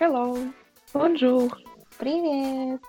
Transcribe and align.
Hello. 0.00 0.52
Bonjour. 0.92 1.48
Привет. 1.98 2.80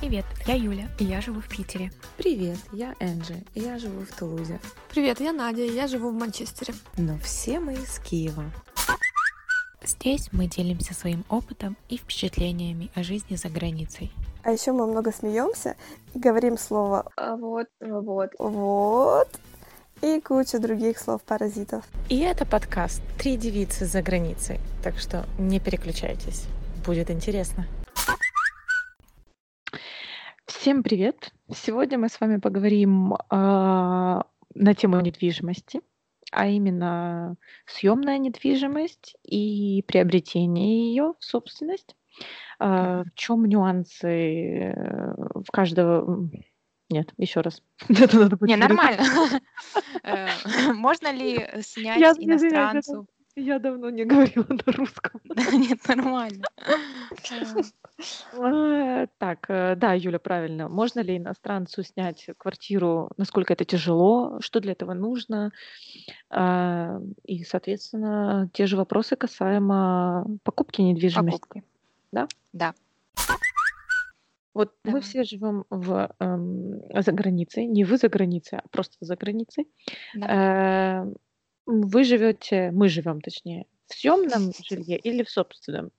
Привет, 0.00 0.24
я 0.46 0.54
Юля, 0.54 0.88
и 1.00 1.04
я 1.04 1.20
живу 1.20 1.40
в 1.40 1.48
Питере. 1.48 1.90
Привет, 2.16 2.58
я 2.72 2.94
Энджи, 3.00 3.42
и 3.54 3.60
я 3.60 3.78
живу 3.78 4.04
в 4.04 4.16
Тулузе. 4.16 4.60
Привет, 4.88 5.18
я 5.18 5.32
Надя, 5.32 5.62
и 5.62 5.72
я 5.72 5.88
живу 5.88 6.10
в 6.10 6.14
Манчестере. 6.14 6.74
Но 6.96 7.18
все 7.18 7.58
мы 7.58 7.72
из 7.72 7.98
Киева. 7.98 8.44
Здесь 9.84 10.28
мы 10.30 10.46
делимся 10.46 10.94
своим 10.94 11.24
опытом 11.28 11.76
и 11.88 11.96
впечатлениями 11.96 12.92
о 12.94 13.02
жизни 13.02 13.34
за 13.34 13.48
границей. 13.48 14.12
А 14.44 14.52
еще 14.52 14.70
мы 14.70 14.86
много 14.86 15.10
смеемся 15.10 15.74
и 16.14 16.20
говорим 16.20 16.56
слово 16.56 17.10
вот, 17.16 17.66
вот. 17.80 18.30
«вот» 18.38 19.28
и 20.02 20.20
кучу 20.20 20.60
других 20.60 20.98
слов-паразитов. 20.98 21.84
И 22.08 22.18
это 22.18 22.44
подкаст 22.44 23.00
«Три 23.18 23.36
девицы 23.36 23.86
за 23.86 24.02
границей». 24.02 24.58
Так 24.82 24.98
что 24.98 25.24
не 25.38 25.60
переключайтесь. 25.60 26.48
Будет 26.84 27.08
интересно. 27.08 27.66
Всем 30.46 30.82
привет! 30.82 31.32
Сегодня 31.54 31.98
мы 31.98 32.08
с 32.08 32.20
вами 32.20 32.38
поговорим 32.38 33.14
а, 33.30 34.26
на 34.54 34.74
тему 34.74 35.00
недвижимости, 35.00 35.80
а 36.32 36.48
именно 36.48 37.36
съемная 37.66 38.18
недвижимость 38.18 39.16
и 39.22 39.84
приобретение 39.86 40.88
ее 40.88 41.14
в 41.18 41.24
собственность. 41.24 41.94
А, 42.58 43.04
в 43.04 43.14
чем 43.14 43.44
нюансы 43.44 44.08
э, 44.08 45.14
в 45.34 45.50
каждого... 45.52 46.28
Нет, 46.92 47.14
еще 47.16 47.40
раз. 47.40 47.62
Это 47.88 48.18
надо 48.18 48.36
Не, 48.42 48.56
нормально. 48.56 49.02
Э, 50.02 50.28
Можно 50.74 51.10
ли 51.12 51.34
Я 51.36 51.62
снять 51.62 52.18
иностранцу? 52.18 53.06
Я 53.34 53.58
давно 53.58 53.88
не 53.88 54.04
говорила 54.04 54.44
на 54.48 54.72
русском. 54.72 55.20
Нет, 55.52 55.78
нормально. 55.88 56.44
Э, 58.34 59.06
Так, 59.18 59.46
э, 59.48 59.74
да, 59.76 59.94
Юля, 59.94 60.18
правильно. 60.18 60.68
Можно 60.68 61.00
ли 61.00 61.16
иностранцу 61.16 61.82
снять 61.82 62.28
квартиру? 62.36 63.10
Насколько 63.16 63.54
это 63.54 63.64
тяжело? 63.64 64.38
Что 64.40 64.60
для 64.60 64.72
этого 64.72 64.92
нужно? 64.92 65.50
И, 66.30 67.44
соответственно, 67.44 68.50
те 68.52 68.66
же 68.66 68.76
вопросы 68.76 69.16
касаемо 69.16 70.26
покупки 70.42 70.82
недвижимости. 70.82 71.40
Покупки. 71.40 71.64
Да? 72.12 72.28
Да. 72.52 72.74
Вот 74.54 74.74
мы 74.84 74.90
Давай. 74.92 75.00
все 75.02 75.24
живем 75.24 75.64
в, 75.70 76.14
эм, 76.18 77.02
за 77.02 77.12
границей, 77.12 77.66
не 77.66 77.84
вы 77.84 77.96
за 77.96 78.08
границей, 78.08 78.58
а 78.58 78.68
просто 78.70 78.96
за 79.00 79.16
границей. 79.16 79.68
Да. 80.14 81.04
Э, 81.06 81.12
Вы 81.66 82.04
живете, 82.04 82.70
мы 82.72 82.88
живем, 82.88 83.20
точнее, 83.20 83.66
в 83.86 83.94
съемном 83.94 84.52
жилье 84.68 84.98
или 84.98 85.22
в 85.22 85.30
собственном? 85.30 85.90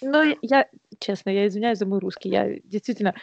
Ну, 0.00 0.36
я, 0.42 0.68
честно, 1.00 1.30
я 1.30 1.46
извиняюсь 1.46 1.78
за 1.78 1.86
мой 1.86 1.98
русский. 1.98 2.28
Я 2.28 2.58
действительно 2.60 3.14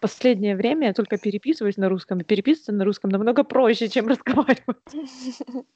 последнее 0.00 0.56
время 0.56 0.88
я 0.88 0.92
только 0.94 1.18
переписываюсь 1.18 1.76
на 1.76 1.88
русском, 1.88 2.20
и 2.20 2.24
переписываться 2.24 2.72
на 2.72 2.84
русском 2.84 3.10
намного 3.10 3.44
проще, 3.44 3.88
чем 3.88 4.08
разговаривать. 4.08 4.76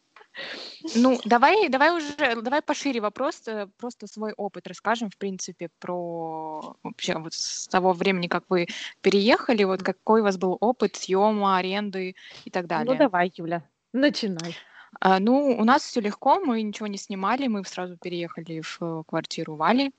Ну, 0.94 1.20
давай, 1.24 1.68
давай 1.68 1.96
уже, 1.96 2.40
давай 2.42 2.62
пошире 2.62 3.00
вопрос, 3.00 3.42
э, 3.46 3.66
просто 3.76 4.06
свой 4.06 4.32
опыт 4.32 4.66
расскажем, 4.66 5.10
в 5.10 5.16
принципе, 5.16 5.68
про 5.78 6.76
вообще 6.82 7.18
вот 7.18 7.34
с 7.34 7.68
того 7.68 7.92
времени, 7.92 8.28
как 8.28 8.44
вы 8.48 8.66
переехали, 9.00 9.64
вот 9.64 9.82
какой 9.82 10.20
у 10.20 10.24
вас 10.24 10.36
был 10.36 10.56
опыт 10.60 10.96
съема, 10.96 11.58
аренды 11.58 12.14
и 12.44 12.50
так 12.50 12.64
Ну, 12.64 12.68
далее. 12.68 12.98
давай, 12.98 13.32
Юля, 13.36 13.62
начинай. 13.92 14.56
А, 15.00 15.18
ну, 15.20 15.56
у 15.58 15.64
нас 15.64 15.82
все 15.82 16.00
легко, 16.00 16.40
мы 16.40 16.62
ничего 16.62 16.86
не 16.86 16.98
снимали, 16.98 17.46
мы 17.46 17.64
сразу 17.64 17.96
переехали 17.96 18.62
в 18.62 19.04
квартиру 19.04 19.56
Вали. 19.56 19.92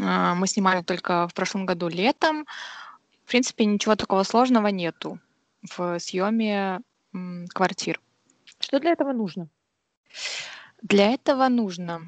А, 0.00 0.34
Мы 0.34 0.46
снимали 0.46 0.82
только 0.82 1.28
в 1.28 1.34
прошлом 1.34 1.66
году 1.66 1.88
летом. 1.88 2.46
В 3.24 3.28
принципе, 3.28 3.64
ничего 3.64 3.96
такого 3.96 4.22
сложного 4.24 4.68
нету 4.68 5.18
в 5.62 5.98
съеме 5.98 6.80
м, 7.14 7.46
квартир. 7.48 8.00
Что 8.62 8.80
для 8.80 8.92
этого 8.92 9.12
нужно? 9.12 9.48
Для 10.82 11.12
этого 11.12 11.48
нужно. 11.48 12.02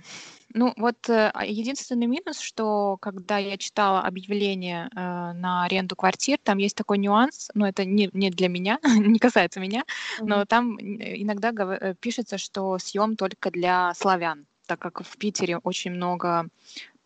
Ну, 0.53 0.73
вот 0.77 1.09
э, 1.09 1.31
а 1.35 1.45
единственный 1.45 2.07
минус, 2.07 2.39
что 2.41 2.97
когда 3.01 3.39
я 3.39 3.57
читала 3.57 4.01
объявление 4.03 4.89
э, 4.95 5.33
на 5.33 5.65
аренду 5.65 5.97
квартир, 5.97 6.39
там 6.43 6.59
есть 6.59 6.77
такой 6.77 6.99
нюанс, 6.99 7.51
но 7.55 7.69
это 7.69 7.85
не, 7.85 8.09
не 8.13 8.31
для 8.31 8.49
меня, 8.49 8.79
не 8.99 9.19
касается 9.19 9.61
меня, 9.61 9.85
но 10.21 10.37
Мгм. 10.39 10.47
там 10.47 10.79
н- 10.79 11.01
иногда 11.23 11.51
гов- 11.53 11.79
э, 11.81 11.95
пишется, 12.01 12.39
что 12.39 12.79
съем 12.79 13.17
только 13.17 13.51
для 13.51 13.93
славян, 13.95 14.47
так 14.67 14.79
как 14.79 15.03
в 15.05 15.17
Питере 15.19 15.59
очень 15.59 15.91
много 15.93 16.49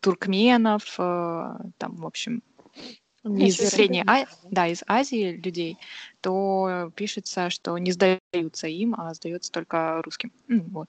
туркменов, 0.01 0.95
э, 0.99 1.55
там, 1.79 1.97
в 1.97 2.07
общем, 2.07 2.43
из. 3.25 3.57
Средней 3.71 4.03
А- 4.07 4.27
да, 4.51 4.67
из 4.69 4.83
Азии 4.87 5.33
людей, 5.33 5.77
то 6.21 6.91
пишется, 6.95 7.51
что 7.51 7.77
не 7.79 7.93
сдаются 7.93 8.67
им, 8.69 8.95
а 8.97 9.13
сдается 9.15 9.51
только 9.53 10.01
русским. 10.03 10.33
Вот. 10.49 10.87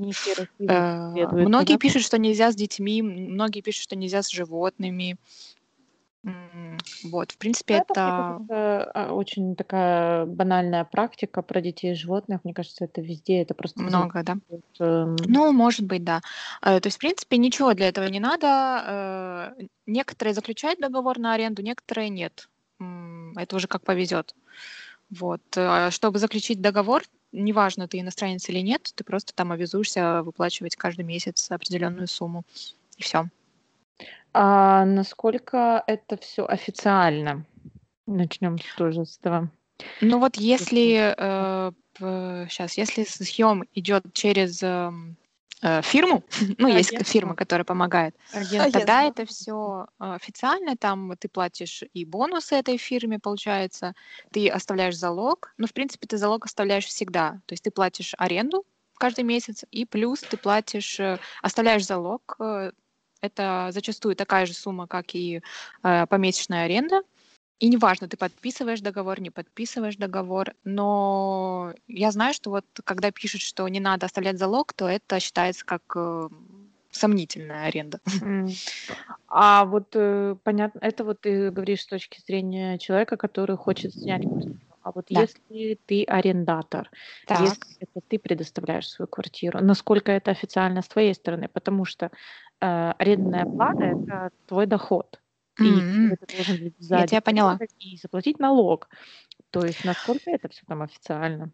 Э, 0.68 1.28
Многие 1.48 1.78
пишут, 1.78 2.04
что 2.04 2.18
нельзя 2.18 2.52
с 2.52 2.56
детьми, 2.56 3.02
многие 3.02 3.62
пишут, 3.62 3.84
что 3.84 3.96
нельзя 3.96 4.22
с 4.24 4.30
животными. 4.30 5.18
М, 6.26 6.78
Вот, 7.04 7.32
в 7.32 7.38
принципе, 7.38 7.76
Это, 7.76 7.94
мне 8.02 8.10
это 8.12 8.24
кажется, 8.48 8.92
а, 8.94 9.14
очень 9.14 9.56
такая 9.56 10.26
банальная 10.26 10.84
практика 10.84 11.42
про 11.42 11.62
детей 11.62 11.92
и 11.92 11.96
животных. 11.96 12.42
Мне 12.44 12.54
кажется, 12.54 12.86
это 12.86 13.02
везде, 13.02 13.42
это 13.42 13.54
просто 13.54 13.82
много, 13.82 14.22
да? 14.24 14.38
эм, 14.80 15.16
Ну, 15.28 15.52
может 15.54 15.86
быть, 15.86 16.04
да. 16.04 16.22
Э, 16.62 16.80
То 16.82 16.88
есть, 16.88 16.98
в 16.98 17.00
принципе, 17.00 17.38
ничего 17.38 17.74
для 17.74 17.88
этого 17.88 18.06
не 18.08 18.20
надо. 18.20 19.54
Э, 19.58 19.64
Некоторые 19.86 20.34
заключают 20.34 20.80
договор 20.80 21.18
на 21.20 21.34
аренду, 21.34 21.62
некоторые 21.64 22.10
нет. 22.10 22.50
М, 22.80 23.34
Это 23.38 23.56
уже 23.56 23.68
как 23.68 23.82
повезет. 23.84 24.36
Вот. 25.10 25.42
Э, 25.58 25.90
Чтобы 25.92 26.20
заключить 26.20 26.62
договор, 26.62 27.04
неважно, 27.32 27.88
ты 27.88 28.00
иностранец 28.00 28.50
или 28.50 28.60
нет, 28.60 28.92
ты 28.96 29.04
просто 29.04 29.34
там 29.34 29.52
обязуешься 29.52 30.22
выплачивать 30.24 30.76
каждый 30.76 31.06
месяц 31.06 31.50
определенную 31.52 32.08
сумму. 32.08 32.44
И 32.98 33.04
все. 33.04 33.28
А 34.34 34.86
насколько 34.86 35.84
это 35.88 36.18
все 36.18 36.46
официально? 36.46 37.46
Начнем 38.06 38.58
тоже 38.78 39.06
с 39.06 39.18
этого. 39.18 39.50
Ну 40.02 40.20
вот 40.20 40.36
если 40.36 41.64
сейчас, 42.50 42.78
если 42.78 43.04
съем 43.04 43.66
идет 43.74 44.14
через 44.14 44.64
эм, 44.64 45.18
э, 45.62 45.82
фирму, 45.82 46.24
ну 46.58 46.68
есть 46.68 46.96
фирма, 47.08 47.36
которая 47.36 47.66
помогает, 47.66 48.16
Агентство. 48.32 48.72
тогда 48.72 49.04
это 49.04 49.26
все 49.26 49.88
официально, 49.98 50.78
там 50.78 51.14
ты 51.18 51.28
платишь 51.28 51.84
и 51.94 52.06
бонусы 52.06 52.56
этой 52.56 52.78
фирме, 52.78 53.20
получается, 53.20 53.94
ты 54.32 54.48
оставляешь 54.50 54.98
залог, 54.98 55.54
ну 55.58 55.68
в 55.68 55.74
принципе 55.74 56.08
ты 56.08 56.18
залог 56.18 56.46
оставляешь 56.46 56.86
всегда, 56.86 57.42
то 57.46 57.54
есть 57.54 57.64
ты 57.64 57.72
платишь 57.72 58.16
аренду 58.18 58.66
каждый 58.98 59.24
месяц 59.24 59.66
и 59.72 59.86
плюс 59.86 60.20
ты 60.22 60.38
платишь, 60.38 61.00
э, 61.00 61.18
оставляешь 61.42 61.86
залог, 61.86 62.36
э, 62.40 62.72
это 63.22 63.70
зачастую 63.72 64.16
такая 64.16 64.46
же 64.46 64.54
сумма, 64.54 64.88
как 64.88 65.16
и 65.16 65.42
э, 65.84 66.06
помесячная 66.08 66.66
аренда. 66.66 67.02
И 67.60 67.68
неважно, 67.68 68.08
ты 68.08 68.16
подписываешь 68.16 68.80
договор, 68.80 69.20
не 69.20 69.32
подписываешь 69.32 69.98
договор, 69.98 70.54
но 70.64 71.74
я 71.88 72.12
знаю, 72.12 72.34
что 72.34 72.52
вот 72.52 72.66
когда 72.86 73.12
пишут, 73.12 73.42
что 73.42 73.68
не 73.68 73.82
надо 73.82 74.06
оставлять 74.06 74.38
залог, 74.40 74.72
то 74.72 74.88
это 74.88 75.20
считается 75.20 75.66
как 75.66 75.82
э, 75.96 76.30
сомнительная 76.92 77.66
аренда. 77.68 78.00
А 79.32 79.66
вот 79.66 79.90
э, 79.94 80.36
понятно, 80.44 80.80
это 80.82 81.04
вот 81.04 81.22
ты 81.22 81.52
говоришь 81.52 81.82
с 81.82 81.88
точки 81.88 82.20
зрения 82.26 82.80
человека, 82.80 83.16
который 83.16 83.58
хочет 83.58 83.94
снять 83.94 84.26
квартиру. 84.26 84.56
А 84.82 84.92
вот 84.92 85.06
Да. 85.10 85.22
если 85.22 85.80
ты 85.86 86.04
арендатор, 86.06 86.90
Так. 87.28 87.42
если 87.42 87.64
это 87.80 88.02
ты 88.08 88.18
предоставляешь 88.18 88.90
свою 88.90 89.08
квартиру, 89.08 89.60
насколько 89.62 90.12
это 90.12 90.32
официально 90.32 90.82
с 90.82 90.88
твоей 90.88 91.14
стороны? 91.14 91.48
Потому 91.48 91.86
что 91.86 92.10
э, 92.62 92.92
арендная 92.98 93.46
плата 93.46 93.84
это 93.86 94.30
твой 94.48 94.66
доход. 94.66 95.20
И 95.62 95.82
М. 95.82 96.16
ты 96.20 96.36
должен 96.36 96.74
Я 96.90 97.02
за 97.02 97.08
тебя 97.08 97.22
поняла. 97.22 97.60
и 97.80 97.98
заплатить 97.98 98.40
налог. 98.40 98.90
То 99.52 99.66
есть 99.66 99.84
насколько 99.84 100.30
это 100.30 100.48
все 100.50 100.62
там 100.68 100.82
официально? 100.82 101.52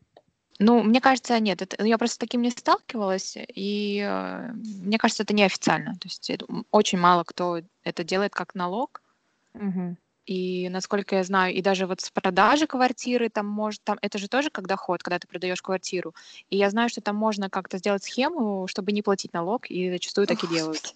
Ну, 0.59 0.83
мне 0.83 1.01
кажется, 1.01 1.37
нет, 1.39 1.61
это, 1.61 1.83
я 1.83 1.97
просто 1.97 2.15
с 2.15 2.17
таким 2.17 2.41
не 2.41 2.49
сталкивалась, 2.49 3.35
и 3.37 3.99
э, 3.99 4.51
мне 4.53 4.97
кажется, 4.97 5.23
это 5.23 5.33
неофициально. 5.33 5.93
То 5.93 6.07
есть 6.07 6.29
это, 6.29 6.45
очень 6.71 6.97
мало 6.97 7.23
кто 7.25 7.59
это 7.83 8.03
делает 8.03 8.33
как 8.33 8.55
налог. 8.55 9.01
Мгм. 9.53 9.97
И 10.25 10.69
насколько 10.69 11.15
я 11.17 11.23
знаю, 11.23 11.53
и 11.53 11.61
даже 11.61 11.85
вот 11.85 12.01
с 12.01 12.09
продажи 12.09 12.65
квартиры 12.67 13.29
там 13.29 13.45
может, 13.47 13.83
там 13.83 13.97
это 14.01 14.17
же 14.17 14.27
тоже 14.27 14.49
как 14.49 14.65
доход, 14.65 15.03
когда 15.03 15.19
ты 15.19 15.27
продаешь 15.27 15.61
квартиру. 15.61 16.15
И 16.49 16.57
я 16.57 16.69
знаю, 16.69 16.89
что 16.89 17.01
там 17.01 17.15
можно 17.15 17.49
как-то 17.49 17.77
сделать 17.77 18.03
схему, 18.03 18.65
чтобы 18.67 18.91
не 18.91 19.01
платить 19.03 19.33
налог, 19.33 19.69
и 19.69 19.91
зачастую 19.91 20.25
так 20.25 20.43
и 20.43 20.47
делают. 20.47 20.95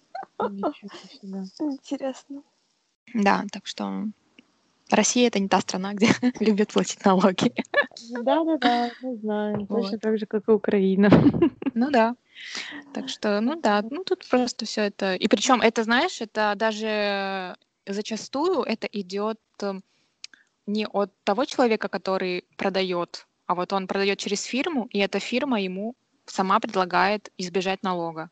Интересно. 1.58 2.42
Да, 3.14 3.44
так 3.52 3.66
что 3.66 4.08
Россия 4.90 5.28
это 5.28 5.38
не 5.38 5.48
та 5.48 5.60
страна, 5.60 5.94
где 5.94 6.08
любят 6.40 6.72
платить 6.72 7.04
налоги. 7.04 7.52
Да-да-да, 8.22 8.90
мы 9.00 9.16
знаем. 9.16 9.66
Точно 9.66 9.90
Вот. 9.92 10.00
так 10.00 10.18
же, 10.18 10.26
как 10.26 10.48
и 10.48 10.52
Украина. 10.52 11.10
Ну 11.74 11.90
да. 11.90 12.16
Так 12.92 13.08
что, 13.08 13.40
ну 13.40 13.60
да, 13.60 13.82
ну 13.88 14.02
тут 14.04 14.28
просто 14.28 14.64
все 14.64 14.82
это. 14.82 15.14
И 15.14 15.28
причем 15.28 15.60
это, 15.60 15.84
знаешь, 15.84 16.20
это 16.20 16.54
даже 16.56 17.56
зачастую 17.86 18.62
это 18.62 18.86
идет 18.86 19.38
эм, 19.62 19.82
не 20.66 20.86
от 20.86 21.12
того 21.24 21.44
человека, 21.44 21.88
который 21.88 22.44
продает, 22.56 23.26
а 23.46 23.54
вот 23.54 23.72
он 23.72 23.86
продает 23.86 24.18
через 24.18 24.42
фирму, 24.42 24.88
и 24.90 24.98
эта 24.98 25.18
фирма 25.20 25.60
ему 25.60 25.94
сама 26.26 26.60
предлагает 26.60 27.30
избежать 27.36 27.82
налога. 27.82 28.30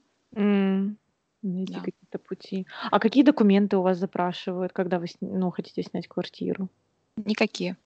Найти 1.42 1.72
Да. 1.74 1.80
какие-то 1.80 2.18
пути. 2.18 2.66
А 2.90 2.98
какие 2.98 3.22
документы 3.22 3.76
у 3.76 3.82
вас 3.82 3.98
запрашивают, 3.98 4.72
когда 4.72 4.98
вы 4.98 5.06
сни- 5.06 5.28
ну, 5.30 5.50
хотите 5.50 5.82
снять 5.82 6.08
квартиру? 6.08 6.68
Никакие. 7.16 7.76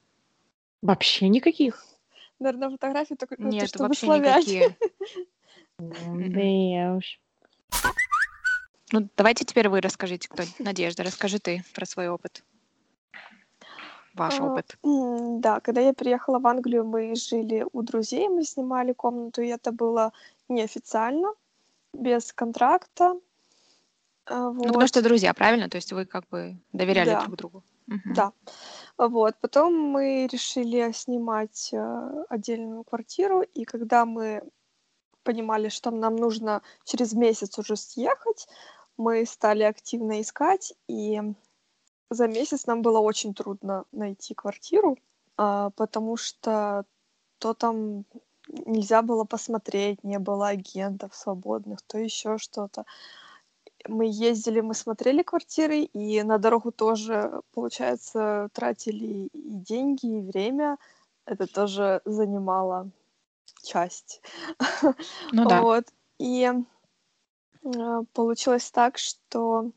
Вообще 0.81 1.29
никаких? 1.29 1.85
Наверное, 2.39 2.71
фотографии 2.71 3.15
только 3.15 3.35
это, 3.35 3.45
Нет, 3.45 3.69
чтобы 3.69 3.89
вообще 3.89 4.07
славять. 4.07 4.47
никакие. 4.47 4.77
М, 5.79 6.33
Да 6.33 6.95
уж. 6.97 7.21
Ну, 8.93 9.09
давайте 9.17 9.45
теперь 9.45 9.69
вы 9.69 9.81
расскажите, 9.81 10.29
кто. 10.29 10.43
Надежда, 10.59 11.03
расскажи 11.03 11.39
ты 11.39 11.63
про 11.75 11.87
свой 11.87 12.09
опыт. 12.09 12.43
Ваш 14.15 14.41
А, 14.41 14.45
опыт. 14.45 14.77
м, 14.85 15.41
Да, 15.41 15.61
когда 15.61 15.81
я 15.81 15.93
приехала 15.95 16.39
в 16.39 16.47
Англию, 16.47 16.85
мы 16.85 17.15
жили 17.15 17.67
у 17.73 17.83
друзей, 17.83 18.29
мы 18.29 18.45
снимали 18.45 18.93
комнату, 18.93 19.41
и 19.43 19.49
это 19.49 19.73
было 19.73 20.13
неофициально, 20.49 21.33
без 21.95 22.33
контракта. 22.33 23.15
А, 24.27 24.51
Ну, 24.65 24.69
потому 24.69 24.81
Вот. 24.81 24.89
что 24.89 25.03
друзья, 25.03 25.35
правильно? 25.35 25.69
То 25.69 25.77
есть 25.77 25.93
вы 25.93 26.07
как 26.07 26.29
бы 26.29 26.57
доверяли 26.73 27.11
Да. 27.11 27.21
друг 27.25 27.37
другу. 27.37 27.65
Мгм. 27.87 28.15
Да. 28.15 28.33
Вот. 28.99 29.37
Потом 29.41 29.75
мы 29.75 30.29
решили 30.33 30.93
снимать 30.93 31.71
э, 31.73 32.25
отдельную 32.29 32.85
квартиру, 32.85 33.43
и 33.43 33.65
когда 33.65 34.05
мы 34.05 34.43
понимали, 35.25 35.69
что 35.71 35.91
нам 35.91 36.17
нужно 36.17 36.63
через 36.85 37.13
месяц 37.15 37.59
уже 37.59 37.77
съехать, 37.77 38.49
мы 38.99 39.27
стали 39.27 39.65
активно 39.65 40.21
искать, 40.21 40.75
и 40.89 41.23
за 42.11 42.29
месяц 42.29 42.67
нам 42.67 42.83
было 42.83 43.01
очень 43.01 43.35
трудно 43.35 43.85
найти 43.93 44.35
квартиру, 44.35 44.99
а, 45.37 45.71
потому 45.71 46.17
что 46.17 46.85
то 47.39 47.55
там 47.55 48.05
нельзя 48.67 49.03
было 49.03 49.25
посмотреть, 49.25 50.05
не 50.05 50.19
было 50.19 50.49
агентов 50.49 51.15
свободных, 51.15 51.83
то 51.83 51.99
еще 51.99 52.39
что-то. 52.39 52.85
Мы 53.89 54.07
ездили, 54.11 54.61
мы 54.61 54.75
смотрели 54.75 55.23
квартиры, 55.23 55.81
и 55.81 56.23
на 56.23 56.39
дорогу 56.39 56.73
тоже, 56.73 57.41
получается, 57.53 58.49
тратили 58.53 59.29
и 59.33 59.55
деньги, 59.55 60.19
и 60.19 60.21
время. 60.21 60.79
Это 61.25 61.47
тоже 61.47 62.01
занимало 62.05 62.91
часть. 63.63 64.23
Ну 65.33 65.49
да. 65.49 65.63
Вот. 65.63 65.85
И 66.19 66.51
э, 67.65 68.03
получилось 68.13 68.71
так, 68.71 68.99
что 68.99 69.71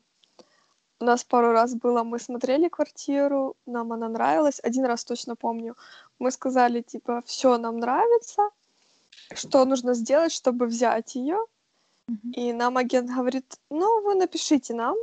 у 0.98 1.04
нас 1.04 1.24
пару 1.24 1.52
раз 1.52 1.74
было, 1.74 2.02
мы 2.02 2.18
смотрели 2.18 2.68
квартиру, 2.68 3.56
нам 3.66 3.92
она 3.92 4.08
нравилась. 4.08 4.60
Один 4.62 4.84
раз 4.84 5.04
точно 5.04 5.36
помню. 5.36 5.76
Мы 6.18 6.30
сказали, 6.30 6.80
типа, 6.80 7.22
все 7.26 7.58
нам 7.58 7.78
нравится, 7.78 8.50
что 9.34 9.64
нужно 9.64 9.94
сделать, 9.94 10.32
чтобы 10.32 10.66
взять 10.66 11.14
ее. 11.14 11.38
И 12.34 12.52
нам 12.52 12.76
агент 12.76 13.10
говорит, 13.10 13.58
ну, 13.70 14.02
вы 14.02 14.14
напишите 14.14 14.74
нам, 14.74 14.96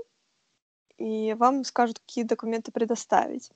и 0.97 1.33
вам 1.33 1.63
скажут, 1.65 1.99
какие 1.99 2.23
документы 2.23 2.71
предоставить. 2.71 3.51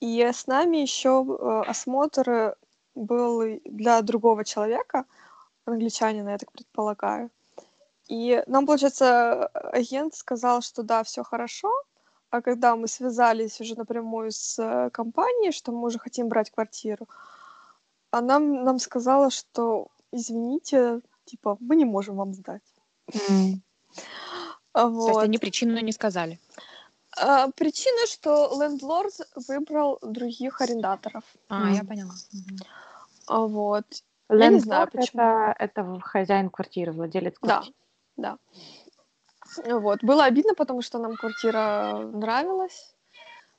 И 0.00 0.22
с 0.22 0.46
нами 0.46 0.76
еще 0.76 1.24
э, 1.26 1.62
осмотр 1.66 2.30
э, 2.30 2.54
был 2.94 3.60
для 3.64 4.02
другого 4.02 4.44
человека, 4.44 5.04
англичанина, 5.64 6.30
я 6.30 6.38
так 6.38 6.52
предполагаю. 6.52 7.30
И 8.08 8.42
нам, 8.46 8.66
получается, 8.66 9.46
агент 9.46 10.14
сказал, 10.14 10.62
что 10.62 10.82
да, 10.82 11.02
все 11.02 11.24
хорошо, 11.24 11.72
а 12.30 12.40
когда 12.40 12.76
мы 12.76 12.86
связались 12.86 13.60
уже 13.60 13.76
напрямую 13.76 14.30
с 14.30 14.58
э, 14.58 14.90
компанией, 14.90 15.52
что 15.52 15.72
мы 15.72 15.88
уже 15.88 15.98
хотим 15.98 16.28
брать 16.28 16.50
квартиру, 16.50 17.08
она 18.10 18.38
нам 18.38 18.78
сказала, 18.78 19.30
что 19.30 19.88
извините, 20.12 21.00
типа, 21.24 21.56
мы 21.60 21.74
не 21.76 21.84
можем 21.84 22.16
вам 22.16 22.32
сдать. 22.32 22.75
М, 23.12 23.62
А 24.72 24.82
То 24.82 24.88
есть 24.88 25.06
Вот. 25.08 25.24
они 25.24 25.38
причину 25.38 25.78
не 25.80 25.92
сказали. 25.92 26.38
А, 27.18 27.48
причина, 27.52 28.06
что 28.06 28.52
лендлорд 28.60 29.14
выбрал 29.48 29.98
других 30.02 30.60
арендаторов. 30.60 31.24
А, 31.48 31.70
я 31.70 31.80
М. 31.80 31.86
поняла. 31.86 32.14
А 33.26 33.40
Вот. 33.40 33.84
Я 34.28 34.48
не 34.48 34.58
знаю, 34.58 34.88
Лендлорд 34.88 34.92
почему. 34.92 35.22
это, 35.22 35.54
это 35.58 36.00
хозяин 36.00 36.50
квартиры, 36.50 36.92
владелец 36.92 37.34
Да, 37.40 37.60
квартиры. 37.60 37.74
да. 38.16 38.38
Вот. 39.64 40.02
Было 40.04 40.24
обидно, 40.24 40.54
потому 40.54 40.82
что 40.82 40.98
нам 40.98 41.16
квартира 41.16 42.10
нравилась. 42.12 42.94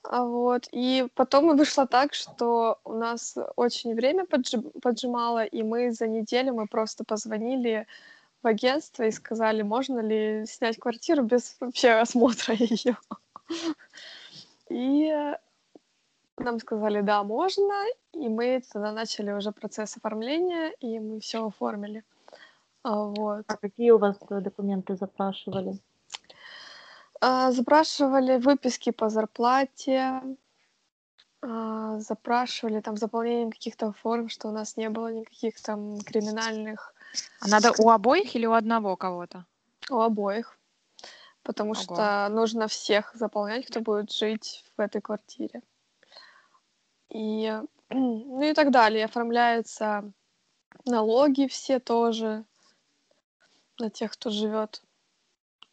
А 0.04 0.22
Вот. 0.24 0.68
И 0.70 1.08
потом 1.14 1.56
вышло 1.56 1.86
так, 1.86 2.14
что 2.14 2.78
у 2.84 2.92
нас 2.92 3.36
очень 3.56 3.94
время 3.94 4.24
поджи- 4.24 4.70
поджимало, 4.80 5.44
и 5.44 5.62
мы 5.62 5.90
за 5.90 6.06
неделю 6.06 6.54
мы 6.54 6.66
просто 6.68 7.02
позвонили 7.04 7.86
в 8.42 8.46
агентство 8.46 9.02
и 9.04 9.10
сказали, 9.10 9.62
можно 9.62 10.00
ли 10.00 10.46
снять 10.46 10.78
квартиру 10.78 11.22
без 11.22 11.56
вообще 11.60 11.90
осмотра 11.92 12.54
ее. 12.58 12.96
И 14.70 15.12
нам 16.36 16.60
сказали, 16.60 17.00
да, 17.00 17.22
можно, 17.24 17.74
и 18.12 18.28
мы 18.28 18.62
тогда 18.72 18.92
начали 18.92 19.32
уже 19.32 19.52
процесс 19.52 19.96
оформления, 19.96 20.72
и 20.80 21.00
мы 21.00 21.20
все 21.20 21.46
оформили. 21.46 22.04
А, 22.82 23.04
Вот. 23.04 23.44
А 23.48 23.56
какие 23.56 23.90
у 23.90 23.98
вас 23.98 24.16
э, 24.30 24.40
документы 24.40 24.96
запрашивали? 24.96 25.78
А, 27.20 27.50
Запрашивали 27.50 28.38
выписки 28.38 28.90
по 28.90 29.08
зарплате, 29.08 30.22
а, 31.42 31.98
запрашивали 31.98 32.80
там 32.80 32.96
заполнение 32.96 33.50
каких-то 33.50 33.92
форм, 33.92 34.28
что 34.28 34.48
у 34.48 34.52
нас 34.52 34.76
не 34.76 34.90
было 34.90 35.12
никаких 35.12 35.60
там 35.60 36.00
криминальных 36.00 36.94
А 37.40 37.48
надо 37.48 37.72
у 37.78 37.90
обоих 37.90 38.34
или 38.34 38.46
у 38.46 38.52
одного 38.52 38.96
кого-то? 38.96 39.46
у 39.90 40.00
обоих. 40.00 40.58
Потому 41.42 41.72
Ого. 41.72 41.80
что 41.80 42.28
нужно 42.30 42.68
всех 42.68 43.14
заполнять, 43.14 43.66
кто 43.66 43.80
будет 43.80 44.12
жить 44.12 44.64
в 44.76 44.80
этой 44.80 45.00
квартире. 45.00 45.62
И, 47.08 47.60
ну 47.90 48.42
и 48.42 48.52
так 48.52 48.70
далее. 48.70 49.04
Оформляются 49.04 50.12
налоги 50.84 51.46
все 51.46 51.78
тоже 51.78 52.44
на 53.78 53.90
тех, 53.90 54.12
кто 54.12 54.30
живет. 54.30 54.82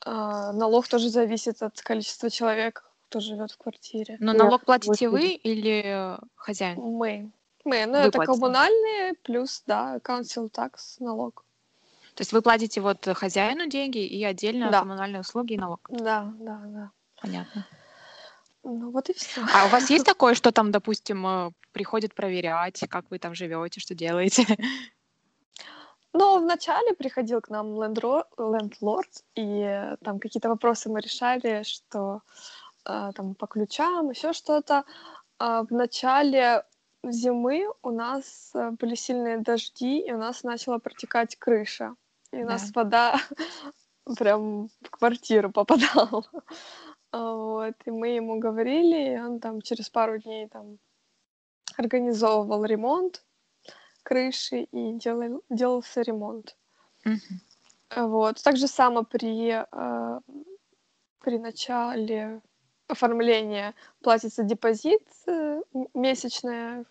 А, 0.02 0.54
налог 0.54 0.88
тоже 0.88 1.10
зависит 1.10 1.62
от 1.62 1.82
количества 1.82 2.30
человек, 2.30 2.89
кто 3.10 3.20
живет 3.20 3.51
в 3.51 3.58
квартире. 3.58 4.18
Но 4.20 4.32
Я 4.32 4.38
налог 4.38 4.63
платите 4.63 5.10
вы 5.10 5.32
или 5.34 5.84
э, 5.84 6.20
хозяин? 6.36 6.80
Мы. 6.80 7.32
Мы. 7.65 7.86
Ну, 7.88 7.98
это 7.98 8.19
коммунальные, 8.19 9.15
плюс, 9.24 9.63
да, 9.65 9.98
council 9.98 10.50
tax, 10.51 10.98
налог. 11.00 11.43
То 12.13 12.22
есть 12.22 12.31
вы 12.31 12.41
платите 12.41 12.79
вот 12.79 13.05
хозяину 13.05 13.67
деньги 13.67 13.98
и 13.98 14.24
отдельно 14.24 14.72
Да. 14.72 14.79
коммунальные 14.79 15.22
услуги 15.22 15.53
и 15.53 15.57
налог. 15.57 15.81
Да, 15.89 16.31
да, 16.39 16.62
да. 16.65 16.91
Понятно. 17.22 17.65
Ну, 18.63 18.91
вот 18.91 19.10
и 19.10 19.13
все. 19.13 19.41
А 19.53 19.65
у 19.65 19.69
вас 19.69 19.89
есть 19.89 20.05
такое, 20.05 20.34
что 20.36 20.51
там, 20.51 20.72
допустим, 20.72 21.25
э, 21.27 21.51
приходят 21.72 22.15
проверять, 22.15 22.84
как 22.89 23.05
вы 23.12 23.19
там 23.19 23.36
живете, 23.36 23.79
что 23.79 23.95
делаете? 23.95 24.45
Ну, 26.13 26.39
вначале 26.39 26.93
приходил 26.93 27.41
к 27.41 27.50
нам 27.50 27.75
лендлорд, 27.75 29.24
и 29.36 29.60
э, 29.60 29.98
там 30.01 30.19
какие-то 30.19 30.48
вопросы 30.48 30.89
мы 30.89 31.01
решали, 31.01 31.63
что 31.63 32.22
э, 32.86 33.12
там 33.13 33.36
по 33.36 33.48
ключам, 33.48 34.10
еще 34.12 34.31
что-то. 34.31 34.86
А 35.38 35.63
в 35.63 35.72
начале 35.72 36.63
зимы 37.12 37.67
у 37.81 37.91
нас 37.91 38.51
э, 38.53 38.71
были 38.71 38.95
сильные 38.95 39.38
дожди, 39.39 40.00
и 40.00 40.12
у 40.12 40.17
нас 40.17 40.43
начала 40.43 40.79
протекать 40.79 41.35
крыша. 41.38 41.95
И 42.31 42.43
у 42.43 42.45
нас 42.45 42.71
Да. 42.71 42.81
вода 42.81 43.15
прям 44.17 44.67
в 44.81 44.89
квартиру 44.89 45.51
попадала. 45.51 46.24
А, 47.12 47.33
Вот, 47.33 47.75
и 47.85 47.91
мы 47.91 48.09
ему 48.09 48.39
говорили, 48.39 49.15
и 49.15 49.19
он 49.19 49.39
там 49.39 49.62
через 49.62 49.89
пару 49.89 50.17
дней 50.17 50.47
там 50.50 50.79
организовывал 51.77 52.65
ремонт 52.65 53.24
крыши 54.03 54.63
и 54.71 54.93
делал, 54.93 55.43
делался 55.50 56.01
ремонт. 56.01 56.55
А, 57.89 58.05
Вот. 58.07 58.41
Так 58.43 58.57
же 58.57 58.67
само 58.67 59.03
при, 59.03 59.50
э, 59.51 60.19
при 61.19 61.38
начале 61.39 62.41
оформления 62.88 63.74
платится 64.01 64.43
депозит 64.43 65.07
э, 65.27 65.62
м- 65.74 65.88
месячная. 65.93 66.85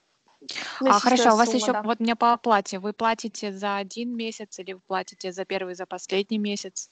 А 0.81 0.85
месячная 0.85 1.01
хорошо, 1.01 1.31
а 1.31 1.35
у 1.35 1.37
вас 1.37 1.47
сумма, 1.47 1.59
еще 1.59 1.73
да. 1.73 1.83
вот 1.83 2.01
мне 2.01 2.17
по 2.17 2.33
оплате. 2.33 2.79
Вы 2.79 2.93
платите 2.93 3.53
за 3.53 3.77
один 3.77 4.17
месяц 4.17 4.59
или 4.59 4.73
вы 4.75 4.81
платите 4.81 5.33
за 5.33 5.45
первый, 5.45 5.75
за 5.75 5.87
последний 5.87 6.39
месяц? 6.39 6.91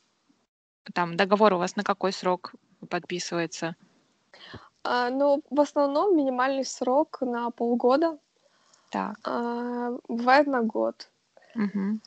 Там 0.94 1.16
договор 1.16 1.52
у 1.54 1.58
вас 1.58 1.76
на 1.76 1.84
какой 1.84 2.12
срок 2.12 2.54
подписывается? 2.88 3.76
А, 4.84 5.10
ну, 5.10 5.42
в 5.50 5.60
основном 5.60 6.16
минимальный 6.16 6.64
срок 6.64 7.18
на 7.20 7.50
полгода, 7.50 8.18
Так. 8.90 9.16
а, 9.24 9.92
бывает 10.08 10.46
на 10.48 10.62
год. 10.62 11.08
Мгм. 11.54 12.02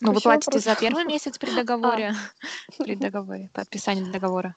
Ну, 0.00 0.12
вы 0.12 0.20
платите 0.20 0.58
за 0.58 0.70
вопрос. 0.70 0.80
первый 0.80 1.04
месяц 1.04 1.38
при 1.38 1.50
договоре, 1.56 2.14
при 2.78 2.94
договоре, 2.96 3.50
подписании 3.52 4.10
договора. 4.10 4.56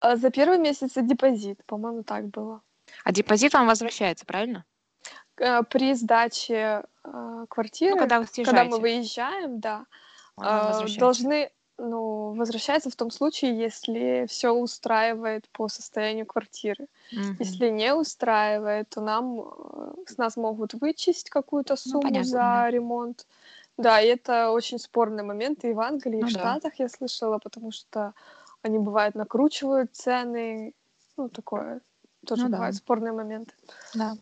А 0.00 0.16
за 0.16 0.30
первый 0.30 0.58
месяц 0.58 0.92
депозит, 0.96 1.64
по-моему, 1.66 2.02
так 2.02 2.28
было. 2.28 2.62
А 3.04 3.12
депозит 3.12 3.52
вам 3.54 3.66
возвращается, 3.66 4.24
правильно? 4.26 4.64
Э, 5.42 5.62
При 5.64 5.94
сдаче 5.94 6.54
э, 6.54 6.82
Ну, 7.04 7.46
квартиры, 7.48 7.96
когда 7.96 8.20
вы 8.20 8.26
когда 8.26 8.64
мы 8.64 8.78
выезжаем, 8.78 9.58
да, 9.58 9.86
возвращается. 10.36 11.00
должны, 11.00 11.50
ну, 11.78 12.32
возвращается 12.34 12.90
в 12.90 12.96
том 12.96 13.10
случае, 13.10 13.58
если 13.58 14.26
все 14.28 14.52
устраивает 14.52 15.48
по 15.52 15.68
состоянию 15.68 16.26
квартиры. 16.26 16.86
Мгм. 17.10 17.36
Если 17.40 17.70
не 17.70 17.92
устраивает, 17.92 18.90
то 18.90 19.00
нам 19.00 19.52
с 20.06 20.16
нас 20.16 20.36
могут 20.36 20.74
вычесть 20.74 21.28
какую-то 21.28 21.74
сумму 21.76 21.96
Ну, 21.96 22.02
понятно, 22.02 22.30
за 22.30 22.38
да. 22.38 22.70
ремонт. 22.70 23.26
Да, 23.78 24.00
и 24.00 24.06
это 24.06 24.50
очень 24.52 24.78
спорный 24.78 25.24
момент 25.24 25.64
и 25.64 25.72
в 25.72 25.80
Англии, 25.80 26.18
и 26.18 26.22
Ну 26.22 26.28
в 26.28 26.32
да. 26.32 26.38
Штатах 26.38 26.74
я 26.78 26.88
слышала, 26.88 27.38
потому 27.38 27.72
что 27.72 28.14
они 28.62 28.78
бывают 28.78 29.16
накручивают 29.16 29.96
цены, 29.96 30.72
ну 31.16 31.28
такое 31.28 31.80
тоже 32.26 32.44
Ну 32.44 32.50
да. 32.50 32.56
бывают 32.56 32.76
спорные 32.76 33.12
моменты. 33.12 33.54
Да. 33.94 34.14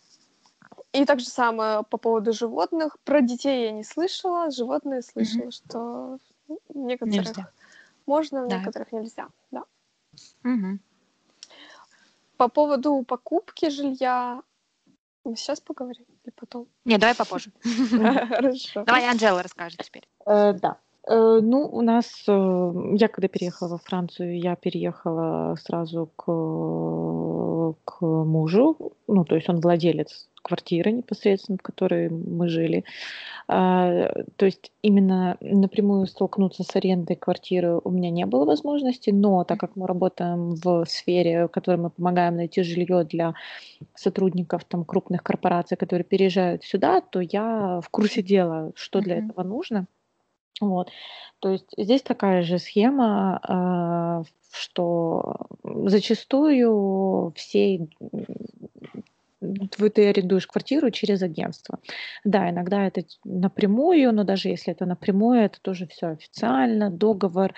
И 0.92 1.04
так 1.04 1.20
же 1.20 1.26
самое 1.26 1.82
по 1.84 1.98
поводу 1.98 2.32
животных. 2.32 2.96
Про 3.04 3.20
детей 3.20 3.66
я 3.66 3.72
не 3.72 3.84
слышала, 3.84 4.50
животные 4.50 5.02
слышала, 5.02 5.50
что 5.52 6.18
в 6.48 6.76
некоторых 6.76 7.26
Нельзя. 7.26 7.50
можно, 8.06 8.44
в 8.44 8.48
Да. 8.48 8.58
некоторых 8.58 8.92
нельзя. 8.92 9.28
Да. 9.50 9.64
Мгм. 10.42 10.80
По 12.36 12.48
поводу 12.48 13.04
покупки 13.06 13.68
жилья 13.70 14.42
мы 15.24 15.36
сейчас 15.36 15.60
поговорим 15.60 16.06
или 16.24 16.32
потом? 16.34 16.66
Не, 16.84 16.98
давай 16.98 17.14
попозже. 17.14 17.52
Хорошо. 17.92 18.82
Давай 18.86 19.08
Анжела 19.08 19.42
расскажет 19.42 19.80
теперь. 19.84 20.08
Э, 20.26 20.54
да. 20.54 20.78
Э, 21.06 21.40
ну, 21.42 21.66
у 21.66 21.82
нас, 21.82 22.24
э, 22.26 22.72
я 22.94 23.08
когда 23.08 23.28
переехала 23.28 23.68
во 23.68 23.78
Францию, 23.78 24.38
я 24.40 24.56
переехала 24.56 25.56
сразу 25.56 26.10
к, 26.16 26.24
к 27.84 28.00
мужу, 28.00 28.92
ну, 29.06 29.24
то 29.24 29.36
есть 29.36 29.48
он 29.48 29.60
владелец 29.60 30.28
квартиры 30.42 30.92
непосредственно, 30.92 31.58
в 31.58 31.62
которой 31.62 32.08
мы 32.08 32.48
жили. 32.48 32.84
А, 33.48 34.10
то 34.36 34.46
есть 34.46 34.72
именно 34.82 35.36
напрямую 35.40 36.06
столкнуться 36.06 36.62
с 36.62 36.76
арендой 36.76 37.16
квартиры 37.16 37.80
у 37.82 37.90
меня 37.90 38.10
не 38.10 38.26
было 38.26 38.44
возможности, 38.44 39.10
но 39.10 39.44
так 39.44 39.58
как 39.58 39.76
мы 39.76 39.86
работаем 39.86 40.54
в 40.54 40.84
сфере, 40.86 41.46
в 41.46 41.48
которой 41.48 41.76
мы 41.76 41.90
помогаем 41.90 42.36
найти 42.36 42.62
жилье 42.62 43.04
для 43.04 43.34
сотрудников 43.94 44.64
там, 44.64 44.84
крупных 44.84 45.22
корпораций, 45.22 45.76
которые 45.76 46.04
переезжают 46.04 46.64
сюда, 46.64 47.00
то 47.00 47.20
я 47.20 47.80
в 47.82 47.88
курсе 47.90 48.22
дела, 48.22 48.72
что 48.74 49.00
для 49.00 49.18
этого 49.18 49.42
нужно. 49.42 49.86
Вот. 50.60 50.90
То 51.40 51.50
есть 51.50 51.66
здесь 51.76 52.02
такая 52.02 52.42
же 52.42 52.58
схема, 52.58 53.40
а, 53.42 54.22
что 54.52 55.36
зачастую 55.64 57.32
все 57.36 57.88
ты 59.94 60.10
арендуешь 60.10 60.46
квартиру 60.46 60.90
через 60.90 61.22
агентство. 61.22 61.78
Да, 62.24 62.50
иногда 62.50 62.86
это 62.86 63.04
напрямую, 63.24 64.12
но 64.12 64.24
даже 64.24 64.48
если 64.48 64.72
это 64.72 64.84
напрямую, 64.84 65.40
это 65.40 65.58
тоже 65.62 65.86
все 65.86 66.08
официально, 66.08 66.90
договор, 66.90 67.54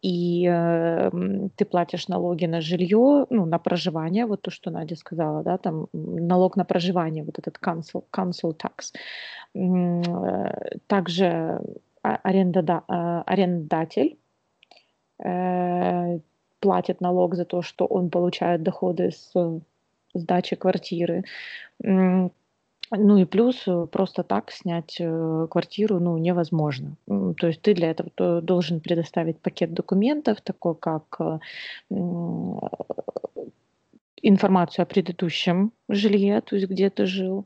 и 0.00 0.46
э, 0.46 1.10
ты 1.56 1.64
платишь 1.64 2.08
налоги 2.08 2.44
на 2.44 2.60
жилье, 2.60 3.26
ну, 3.30 3.46
на 3.46 3.58
проживание, 3.58 4.26
вот 4.26 4.42
то, 4.42 4.50
что 4.50 4.70
Надя 4.70 4.96
сказала, 4.96 5.42
да, 5.42 5.56
там 5.56 5.88
налог 5.92 6.56
на 6.56 6.64
проживание, 6.64 7.24
вот 7.24 7.38
этот 7.38 7.56
council, 7.56 8.04
council 8.12 8.54
tax. 8.54 8.92
Э, 9.54 10.76
Также 10.86 11.60
а- 12.04 12.20
арендода- 12.22 12.84
а, 12.88 13.22
арендодатель 13.22 14.18
э, 15.18 16.18
платит 16.60 17.00
налог 17.00 17.34
за 17.34 17.44
то, 17.44 17.62
что 17.62 17.86
он 17.86 18.10
получает 18.10 18.62
доходы 18.62 19.10
с 19.10 19.32
сдачи 20.14 20.56
квартиры. 20.56 21.24
Ну 22.90 23.16
и 23.16 23.24
плюс 23.24 23.66
э, 23.66 23.86
просто 23.90 24.22
так 24.22 24.52
снять 24.52 24.96
э, 25.00 25.46
квартиру 25.50 25.98
ну, 26.00 26.18
невозможно. 26.18 26.96
То 27.06 27.46
есть 27.46 27.62
ты 27.62 27.74
для 27.74 27.90
этого 27.90 28.10
то- 28.14 28.40
должен 28.40 28.80
предоставить 28.80 29.38
пакет 29.38 29.72
документов, 29.72 30.40
такой 30.42 30.74
как 30.74 31.40
информацию 34.22 34.82
о 34.82 34.86
предыдущем 34.86 35.72
жилье, 35.88 36.40
то 36.40 36.56
есть 36.56 36.68
где 36.68 36.90
ты 36.90 37.06
жил, 37.06 37.44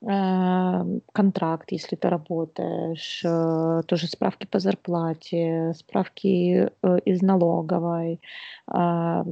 контракт, 0.00 1.72
если 1.72 1.96
ты 1.96 2.08
работаешь, 2.08 3.20
э, 3.24 3.82
тоже 3.86 4.06
справки 4.06 4.46
по 4.46 4.60
зарплате, 4.60 5.74
справки 5.76 6.70
э, 6.82 6.98
из 7.04 7.20
налоговой, 7.20 8.20
а, 8.68 9.24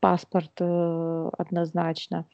паспорт 0.00 0.52
э, 0.60 1.30
однозначно. 1.38 2.26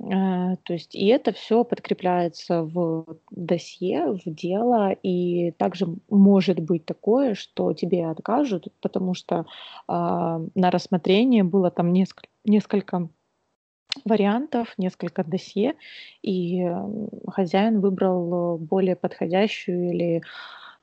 Э, 0.00 0.56
То 0.64 0.72
есть 0.72 0.96
и 0.96 1.06
это 1.06 1.32
все 1.32 1.62
подкрепляется 1.64 2.64
в 2.64 3.18
досье, 3.30 4.18
в 4.24 4.24
дело, 4.26 4.90
и 4.90 5.52
также 5.52 5.86
может 6.10 6.58
быть 6.58 6.84
такое, 6.86 7.34
что 7.34 7.72
тебе 7.72 8.06
откажут, 8.08 8.66
потому 8.80 9.14
что 9.14 9.46
а, 9.86 10.40
на 10.56 10.70
рассмотрение 10.72 11.44
было 11.44 11.70
там 11.70 11.92
несколько, 11.92 12.28
несколько 12.44 13.08
вариантов, 14.04 14.74
несколько 14.78 15.24
досье, 15.24 15.74
и 16.22 16.66
хозяин 17.28 17.80
выбрал 17.80 18.56
э, 18.56 18.58
более 18.58 18.96
подходящую 18.96 19.90
или 19.90 20.22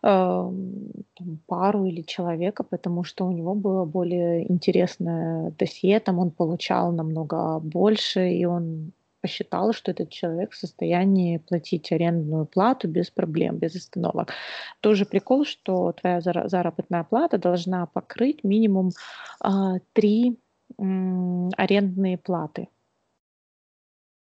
там, 0.01 1.39
пару 1.48 1.86
или 1.86 2.04
человека, 2.04 2.63
потому 2.63 3.04
что 3.04 3.25
у 3.25 3.32
него 3.32 3.54
было 3.54 3.84
более 3.84 4.50
интересное 4.50 5.51
досье, 5.60 6.00
там 6.00 6.20
он 6.20 6.32
получал 6.32 6.94
намного 6.94 7.60
больше, 7.60 8.32
и 8.32 8.46
он 8.46 8.94
посчитал, 9.22 9.74
что 9.74 9.92
этот 9.92 10.10
человек 10.10 10.51
в 10.51 10.58
состоянии 10.58 11.38
платить 11.38 11.92
арендную 11.92 12.46
плату 12.46 12.88
без 12.88 13.10
проблем, 13.10 13.58
без 13.58 13.75
остановок. 13.75 14.32
Тоже 14.80 15.06
прикол, 15.06 15.44
что 15.44 15.92
твоя 15.92 16.20
зара- 16.20 16.48
заработная 16.48 17.04
плата 17.04 17.38
должна 17.38 17.86
покрыть 17.86 18.46
минимум 18.46 18.92
а, 19.42 19.80
три 19.92 20.39
арендные 20.78 22.18
платы. 22.18 22.70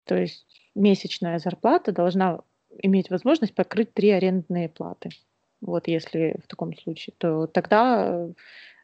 То 0.08 0.16
есть 0.16 0.46
месячная 0.76 1.40
зарплата 1.40 1.92
должна 1.92 2.40
иметь 2.82 3.10
возможность 3.10 3.54
покрыть 3.54 3.94
три 3.94 4.10
арендные 4.10 4.70
платы. 4.70 5.10
Вот 5.62 5.88
если 5.88 6.40
в 6.44 6.48
таком 6.48 6.76
случае, 6.78 7.14
то 7.18 7.48
тогда, 7.48 8.28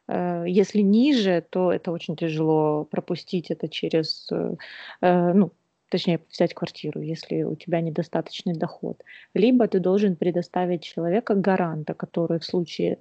э, 0.08 0.44
если 0.46 0.80
ниже, 0.80 1.44
то 1.48 1.72
это 1.72 1.92
очень 1.92 2.16
тяжело 2.16 2.84
пропустить 2.84 3.50
это 3.50 3.68
через, 3.68 4.28
э, 4.32 4.56
э, 5.00 5.32
ну, 5.32 5.52
точнее, 5.88 6.20
взять 6.30 6.54
квартиру, 6.54 7.00
если 7.00 7.44
у 7.44 7.54
тебя 7.54 7.80
недостаточный 7.80 8.54
доход. 8.54 9.02
Либо 9.34 9.68
ты 9.68 9.78
должен 9.78 10.16
предоставить 10.16 10.82
человека 10.82 11.34
гаранта, 11.34 11.94
который 11.94 12.38
в 12.40 12.44
случае 12.44 12.98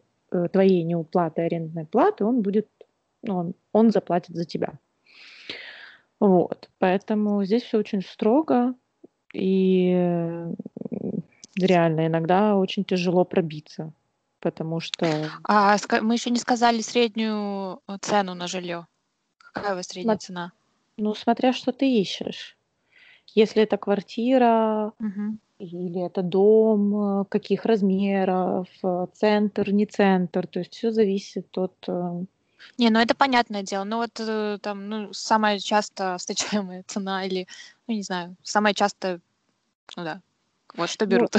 твоей 0.51 0.84
неуплаты 0.84 1.44
арендной 1.44 1.86
платы, 1.86 2.25
он 2.25 2.42
будет, 2.42 2.68
ну, 3.22 3.36
он, 3.38 3.53
он 3.72 3.92
заплатит 3.92 4.36
за 4.36 4.46
тебя. 4.46 4.80
Вот, 6.24 6.70
поэтому 6.80 7.44
здесь 7.44 7.63
все 7.63 7.77
очень 7.77 8.01
строго, 8.01 8.75
и 9.34 9.92
э, 9.94 10.53
реально 11.58 12.08
иногда 12.08 12.56
очень 12.56 12.86
тяжело 12.86 13.25
пробиться, 13.25 13.92
потому 14.39 14.80
что 14.80 15.06
А 15.44 15.75
мы 16.01 16.13
еще 16.13 16.30
не 16.30 16.39
сказали 16.39 16.80
среднюю 16.80 17.82
э, 17.89 17.98
цену 18.00 18.36
на 18.36 18.48
жилье. 18.48 18.88
Какая 19.38 19.74
у 19.74 19.75
вас 19.75 19.88
средняя 19.88 20.15
Сма- 20.15 20.20
цена? 20.20 20.51
Ну, 20.96 21.13
смотря 21.13 21.51
что 21.51 21.74
ты 21.74 21.92
ищешь. 21.94 22.58
Если 23.36 23.63
это 23.63 23.75
квартира 23.75 24.94
Мгм. 25.00 25.42
или 25.60 26.06
это 26.06 26.22
дом, 26.22 26.96
э, 26.96 27.25
каких 27.25 27.65
размеров, 27.65 28.70
центр, 29.12 29.72
не 29.72 29.86
центр, 29.86 30.48
то 30.48 30.60
есть 30.60 30.74
все 30.74 30.92
зависит 30.92 31.58
от... 31.58 31.86
Не, 32.77 32.89
ну 32.89 33.00
это 33.00 33.15
понятное 33.15 33.63
дело. 33.63 33.84
Ну 33.84 33.98
вот 33.98 34.20
э, 34.20 34.58
там, 34.62 34.89
ну, 34.89 35.13
самая 35.13 35.60
часто 35.60 36.15
встречаемая 36.20 36.84
цена 36.88 37.25
или, 37.25 37.48
ну, 37.88 37.96
не 37.96 38.03
знаю, 38.03 38.36
самая 38.43 38.74
часто, 38.74 39.20
ну 39.96 40.03
да, 40.03 40.22
вот 40.75 40.89
что 40.89 41.05
Ну, 41.05 41.12
берут. 41.12 41.36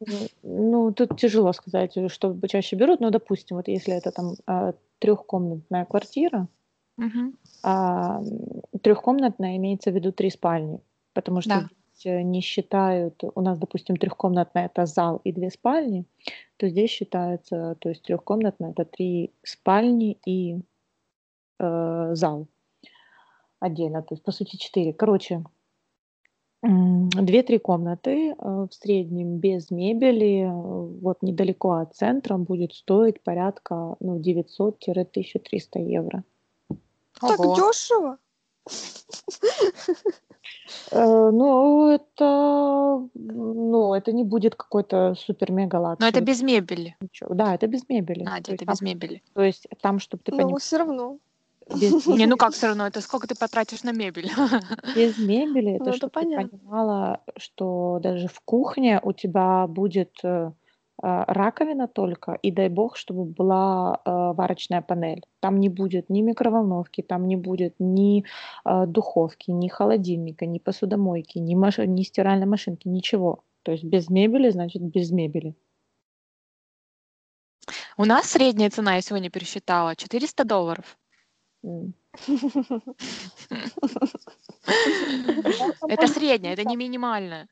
ну, 0.42 0.92
тут 0.92 1.18
тяжело 1.18 1.52
сказать, 1.52 1.96
э, 1.96 2.08
что 2.08 2.36
чаще 2.48 2.76
берут, 2.76 3.00
но, 3.00 3.10
допустим, 3.10 3.56
вот 3.56 3.68
если 3.68 3.94
это 3.94 4.10
там 4.10 4.34
а, 4.46 4.72
трехкомнатная 4.98 5.84
квартира, 5.84 6.48
а, 7.62 8.22
трехкомнатная 8.82 9.56
имеется 9.56 9.90
в 9.90 9.94
виду 9.94 10.12
три 10.12 10.30
спальни, 10.30 10.80
потому 11.12 11.40
что 11.42 11.50
Да. 11.50 11.68
э, 12.10 12.22
не 12.22 12.40
считают, 12.40 13.22
у 13.34 13.40
нас, 13.40 13.58
допустим, 13.58 13.96
трехкомнатная 13.96 14.66
это 14.66 14.86
зал 14.86 15.20
и 15.24 15.32
две 15.32 15.50
спальни, 15.50 16.04
то 16.62 16.68
здесь 16.68 16.90
считается, 16.90 17.76
то 17.80 17.88
есть 17.88 18.04
трехкомнатная 18.04 18.70
это 18.70 18.84
три 18.84 19.32
спальни 19.42 20.16
и 20.24 20.60
э, 21.58 22.10
зал 22.14 22.46
отдельно, 23.58 24.02
то 24.02 24.14
есть 24.14 24.22
по 24.22 24.30
сути 24.30 24.54
четыре. 24.54 24.92
Короче, 24.92 25.42
2-3 26.64 27.58
комнаты, 27.58 28.30
э, 28.30 28.34
в 28.38 28.68
среднем 28.70 29.38
без 29.38 29.72
мебели, 29.72 30.48
вот 30.52 31.20
недалеко 31.22 31.72
от 31.72 31.96
центра 31.96 32.36
будет 32.36 32.74
стоить 32.74 33.20
порядка, 33.24 33.96
ну, 33.98 34.20
900-1300 34.20 35.80
евро. 35.80 36.22
Так 37.20 37.40
Ого. 37.40 37.56
дешево? 37.56 38.18
Э, 40.90 41.30
ну, 41.32 41.88
это, 41.88 43.08
ну, 43.14 43.94
это 43.94 44.12
не 44.12 44.24
будет 44.24 44.54
какой-то 44.54 45.14
супер-мега 45.14 45.96
Но 45.98 46.06
это 46.06 46.20
без 46.20 46.42
мебели. 46.42 46.96
Ничего. 47.00 47.34
Да, 47.34 47.54
это 47.54 47.66
без 47.66 47.88
мебели. 47.88 48.24
А, 48.24 48.36
То 48.36 48.40
это 48.40 48.52
есть 48.52 48.66
без 48.66 48.78
там, 48.78 48.88
мебели. 48.88 49.22
то 49.34 49.42
есть 49.42 49.66
там, 49.80 49.98
чтобы 49.98 50.22
ты 50.24 50.32
Ну, 50.32 50.38
понимал, 50.38 50.58
все 50.58 50.78
равно. 50.78 51.18
без, 51.68 52.06
Не, 52.06 52.26
ну 52.26 52.36
как 52.36 52.52
все 52.52 52.68
равно, 52.68 52.86
это 52.86 53.00
сколько 53.00 53.26
ты 53.26 53.34
потратишь 53.34 53.82
на 53.82 53.92
мебель? 53.92 54.30
без 54.94 55.18
мебели, 55.18 55.70
Ну, 55.70 55.74
это 55.76 55.84
это 55.90 55.96
чтобы 55.96 56.10
ты 56.10 56.20
понятно. 56.20 56.48
понимала, 56.48 57.20
что 57.36 57.98
даже 58.02 58.28
в 58.28 58.40
кухне 58.44 59.00
у 59.02 59.12
тебя 59.12 59.66
будет 59.66 60.12
э, 60.24 60.52
раковина 61.00 61.88
только, 61.88 62.38
и 62.42 62.50
дай 62.50 62.68
бог, 62.68 62.96
чтобы 62.96 63.24
была 63.24 64.00
э, 64.04 64.10
варочная 64.10 64.82
панель. 64.82 65.24
Там 65.40 65.58
не 65.58 65.68
будет 65.68 66.10
ни 66.10 66.22
микроволновки, 66.22 67.02
там 67.02 67.26
не 67.26 67.36
будет 67.36 67.74
ни 67.78 68.24
э, 68.64 68.86
духовки, 68.86 69.50
ни 69.50 69.68
холодильника, 69.68 70.46
ни 70.46 70.58
посудомойки, 70.58 71.38
ни, 71.38 71.54
маш... 71.54 71.78
ни 71.78 72.02
стиральной 72.02 72.46
машинки, 72.46 72.88
ничего. 72.88 73.42
То 73.62 73.72
есть 73.72 73.84
без 73.84 74.10
мебели, 74.10 74.50
значит 74.50 74.82
без 74.82 75.10
мебели. 75.10 75.54
У 77.96 78.04
нас 78.04 78.26
средняя 78.26 78.70
цена, 78.70 78.96
я 78.96 79.00
сегодня 79.00 79.30
пересчитала, 79.30 79.96
400 79.96 80.44
долларов. 80.44 80.98
Это 85.88 86.06
средняя, 86.08 86.54
это 86.54 86.64
не 86.64 86.76
минимальная. 86.76 87.48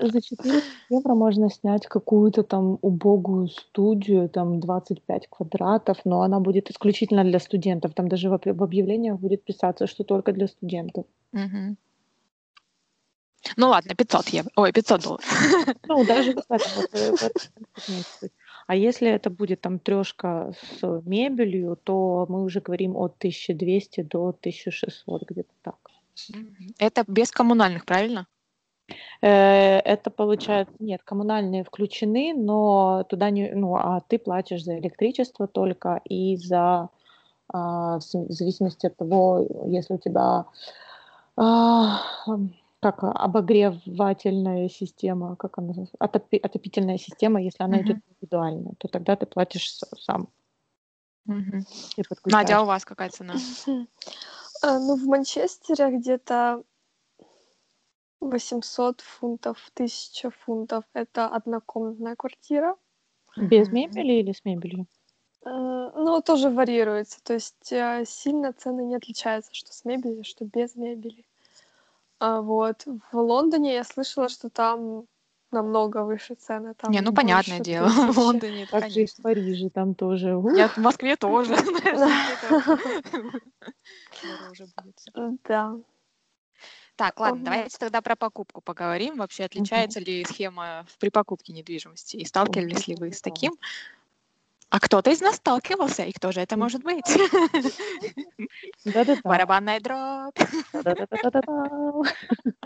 За 0.00 0.20
4 0.20 0.62
евро 0.90 1.14
можно 1.14 1.50
снять 1.50 1.86
какую-то 1.86 2.42
там 2.42 2.78
убогую 2.82 3.48
студию, 3.48 4.28
там 4.28 4.60
25 4.60 5.26
квадратов, 5.28 5.98
но 6.04 6.22
она 6.22 6.40
будет 6.40 6.70
исключительно 6.70 7.24
для 7.24 7.38
студентов. 7.38 7.94
Там 7.94 8.08
даже 8.08 8.28
в 8.28 8.34
об- 8.34 8.46
в 8.46 8.62
объявлениях 8.62 9.18
будет 9.18 9.44
писаться, 9.44 9.86
что 9.86 10.04
только 10.04 10.32
для 10.32 10.46
студентов. 10.46 11.04
Мгм. 11.32 11.76
Ну 13.56 13.68
ладно, 13.68 13.94
500 13.94 14.28
евро. 14.28 14.50
Ой, 14.56 14.72
500 14.72 15.02
долларов. 15.02 15.24
Ну, 15.86 16.04
даже 16.04 16.34
э. 16.92 17.12
А 18.66 18.74
если 18.74 19.08
это 19.08 19.30
будет 19.30 19.60
там 19.60 19.78
трешка 19.78 20.52
с 20.80 21.02
мебелью, 21.04 21.76
то 21.76 22.26
мы 22.28 22.42
уже 22.42 22.60
говорим 22.60 22.96
от 22.96 23.16
1200 23.18 24.02
до 24.02 24.32
1600, 24.32 25.22
где-то 25.30 25.52
так. 25.62 25.76
Это 26.78 27.04
без 27.06 27.30
коммунальных, 27.30 27.84
правильно? 27.84 28.26
Э, 29.20 29.78
Это 29.78 30.10
получается, 30.10 30.74
нет, 30.78 31.02
коммунальные 31.04 31.64
включены, 31.64 32.34
но 32.34 33.04
туда 33.08 33.30
не, 33.30 33.50
ну, 33.54 33.76
а 33.76 34.00
ты 34.06 34.18
платишь 34.18 34.64
за 34.64 34.78
электричество 34.78 35.46
только 35.46 36.00
и 36.04 36.36
за, 36.36 36.88
а, 37.48 37.98
в 37.98 38.02
зависимости 38.02 38.86
от 38.86 38.96
того, 38.96 39.46
если 39.66 39.94
у 39.94 39.98
тебя 39.98 40.46
а, 41.36 42.00
как 42.80 43.02
обогревательная 43.02 44.68
система, 44.68 45.36
как 45.36 45.58
она, 45.58 45.68
называется? 45.68 45.96
Отопи- 45.98 46.40
отопительная 46.40 46.98
система, 46.98 47.42
если 47.42 47.62
она 47.62 47.82
идет 47.82 47.96
Мгм. 47.96 48.02
индивидуально, 48.08 48.72
то 48.78 48.88
тогда 48.88 49.16
ты 49.16 49.26
платишь 49.26 49.80
сам 49.98 50.28
и 51.28 52.02
Надя, 52.26 52.58
а 52.58 52.62
у 52.62 52.66
вас 52.66 52.84
какая 52.84 53.10
цена? 53.10 53.34
А, 54.62 54.78
Ну, 54.78 54.96
в 54.96 55.04
Манчестере 55.06 55.98
где-то 55.98 56.62
800 58.20 59.00
фунтов, 59.00 59.70
1000 59.74 60.30
фунтов. 60.30 60.84
Это 60.94 61.28
однокомнатная 61.28 62.16
квартира. 62.16 62.76
Без 63.36 63.70
мебели 63.70 64.14
или 64.14 64.32
с 64.32 64.44
мебелью? 64.44 64.86
М, 65.44 65.92
Ну, 65.94 66.22
тоже 66.22 66.50
варьируется. 66.50 67.22
То 67.22 67.34
есть 67.34 67.72
э, 67.72 68.04
сильно 68.06 68.52
цены 68.52 68.84
не 68.84 68.96
отличаются, 68.96 69.54
что 69.54 69.72
с 69.72 69.84
мебелью, 69.84 70.24
что 70.24 70.44
без 70.44 70.74
мебели. 70.76 71.24
А 72.18 72.40
вот 72.40 72.86
в 73.12 73.18
Лондоне 73.18 73.74
я 73.74 73.84
слышала, 73.84 74.28
что 74.28 74.48
там 74.48 75.06
намного 75.50 76.04
выше 76.04 76.34
цены. 76.34 76.74
Там 76.74 76.90
Не, 76.90 77.00
ну 77.00 77.12
понятное 77.12 77.60
дело, 77.60 77.88
в 77.88 78.06
тысячи. 78.06 78.18
Лондоне 78.18 78.62
это 78.64 78.80
Также 78.80 79.02
и 79.02 79.06
в. 79.06 79.22
Париже 79.22 79.70
там 79.70 79.94
тоже. 79.94 80.40
Я 80.56 80.68
в 80.68 80.76
Москве 80.78 81.16
тоже. 81.16 81.56
Да. 85.44 85.78
Так, 86.96 87.20
ладно, 87.20 87.40
Ага. 87.42 87.44
давайте 87.50 87.76
тогда 87.78 88.00
про 88.00 88.16
покупку 88.16 88.60
поговорим. 88.62 89.16
Вообще, 89.18 89.44
отличается 89.44 90.00
ли 90.00 90.24
схема 90.24 90.86
при 90.98 91.10
покупке 91.10 91.52
недвижимости? 91.52 92.16
И 92.16 92.24
сталкивались 92.24 92.88
ли 92.88 92.96
вы 92.96 93.12
с 93.12 93.20
таким? 93.20 93.52
А 94.70 94.80
кто-то 94.80 95.10
из 95.10 95.20
нас 95.20 95.36
сталкивался, 95.36 96.02
и 96.04 96.12
кто 96.12 96.32
же 96.32 96.40
это 96.40 96.56
может 96.56 96.82
быть? 96.82 97.04
Да-да-да. 98.84 99.20
Барабанная 99.22 99.78
дробь. 99.80 100.38
Да-да-да-да-да. 100.72 101.42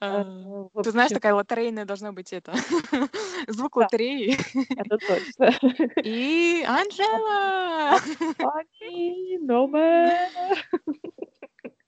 А, 0.00 0.22
Э, 0.22 0.82
Ты 0.84 0.90
знаешь, 0.92 1.10
такая 1.10 1.34
лотерейная 1.34 1.84
должна 1.84 2.12
быть 2.12 2.32
это. 2.32 2.54
Звук 3.48 3.76
лотереи. 3.76 4.38
это 4.76 4.98
точно. 4.98 5.50
И 6.04 6.64
Анжела! 6.66 7.98
Funny, 8.38 9.38
no 9.40 9.66
man. 9.66 10.30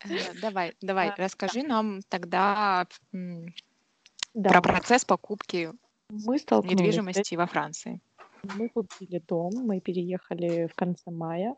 Э, 0.05 0.35
Давай, 0.41 0.75
давай, 0.81 1.13
расскажи 1.17 1.63
нам 1.63 2.01
тогда 2.09 2.87
Да, 3.13 4.51
про 4.51 4.63
процесс 4.63 5.05
покупки 5.05 5.71
мы 6.09 6.39
недвижимости 6.63 7.35
во 7.35 7.47
Франции. 7.47 8.01
Мы 8.43 8.69
купили 8.71 9.19
дом, 9.19 9.53
мы 9.55 9.81
переехали 9.81 10.67
в 10.67 10.75
конце 10.75 11.11
мая. 11.11 11.57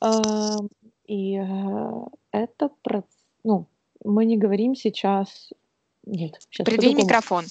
Ам, 0.00 0.68
И 1.04 1.36
э, 1.36 2.06
это 2.30 2.70
проц- 2.84 3.04
ну, 3.42 3.66
мы 4.04 4.24
не 4.24 4.38
говорим 4.38 4.76
сейчас. 4.76 5.52
Нет, 6.04 6.36
сейчас 6.48 6.64
Придвинь 6.64 6.92
по-другому. 6.92 7.08
микрофон. 7.08 7.44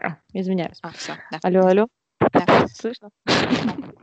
А, 0.00 0.16
извиняюсь. 0.32 0.78
А, 0.80 0.90
все, 0.92 1.16
да. 1.30 1.38
Алло, 1.42 1.66
алло. 1.66 1.88
Да. 2.32 2.66
Слышно? 2.68 3.10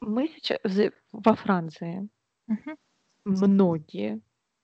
Мы 0.00 0.28
сейчас 0.28 0.58
во 1.12 1.34
Франции. 1.34 2.08
Мгм. 2.46 2.76
Многие, 3.24 4.20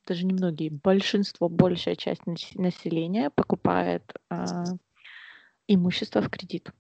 даже 0.07 0.25
не 0.27 0.33
многие, 0.33 0.69
большинство, 0.71 1.49
большая 1.49 1.97
часть 1.97 2.27
нас- 2.27 2.55
населения 2.55 3.31
покупает 3.31 4.03
а, 4.31 4.65
имущество 5.69 6.21
в 6.23 6.29
кредит. 6.31 6.71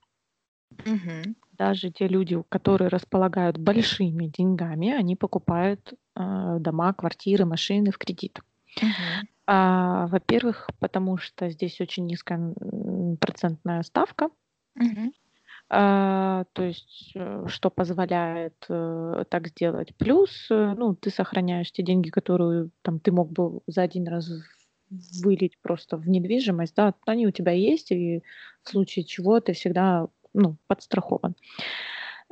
Мгм. 0.84 1.36
Даже 1.52 1.90
те 1.90 2.08
люди, 2.08 2.34
у- 2.34 2.44
которые 2.44 2.88
располагают 2.88 3.58
большими 3.58 4.26
деньгами, 4.26 4.90
они 4.92 5.16
покупают 5.16 5.94
а, 6.14 6.58
дома, 6.58 6.92
квартиры, 6.94 7.44
машины 7.44 7.90
в 7.92 7.98
кредит. 7.98 8.40
Мгм. 8.82 9.28
А, 9.46 10.06
во-первых, 10.08 10.68
потому 10.78 11.16
что 11.16 11.48
здесь 11.48 11.80
очень 11.80 12.06
низкая 12.06 12.38
м, 12.38 13.16
процентная 13.18 13.82
ставка, 13.82 14.30
Мгм. 14.74 15.12
А, 15.70 16.44
то 16.54 16.62
есть 16.62 17.12
э, 17.14 17.44
что 17.46 17.68
позволяет 17.68 18.64
э, 18.70 19.24
так 19.28 19.48
сделать. 19.48 19.94
Плюс, 19.96 20.46
э, 20.50 20.74
ну, 20.74 20.94
ты 20.94 21.10
сохраняешь 21.10 21.70
те 21.72 21.82
деньги, 21.82 22.08
которые 22.08 22.70
там 22.82 23.00
ты 23.00 23.12
мог 23.12 23.30
бы 23.32 23.60
за 23.66 23.82
один 23.82 24.08
раз 24.08 24.30
вылить 25.22 25.58
просто 25.60 25.98
в 25.98 26.08
недвижимость, 26.08 26.74
да, 26.74 26.94
они 27.04 27.26
у 27.26 27.30
тебя 27.30 27.52
есть, 27.52 27.92
и 27.92 28.22
в 28.62 28.70
случае 28.70 29.04
чего 29.04 29.40
ты 29.40 29.52
всегда, 29.52 30.08
ну, 30.32 30.56
подстрахован. 30.68 31.34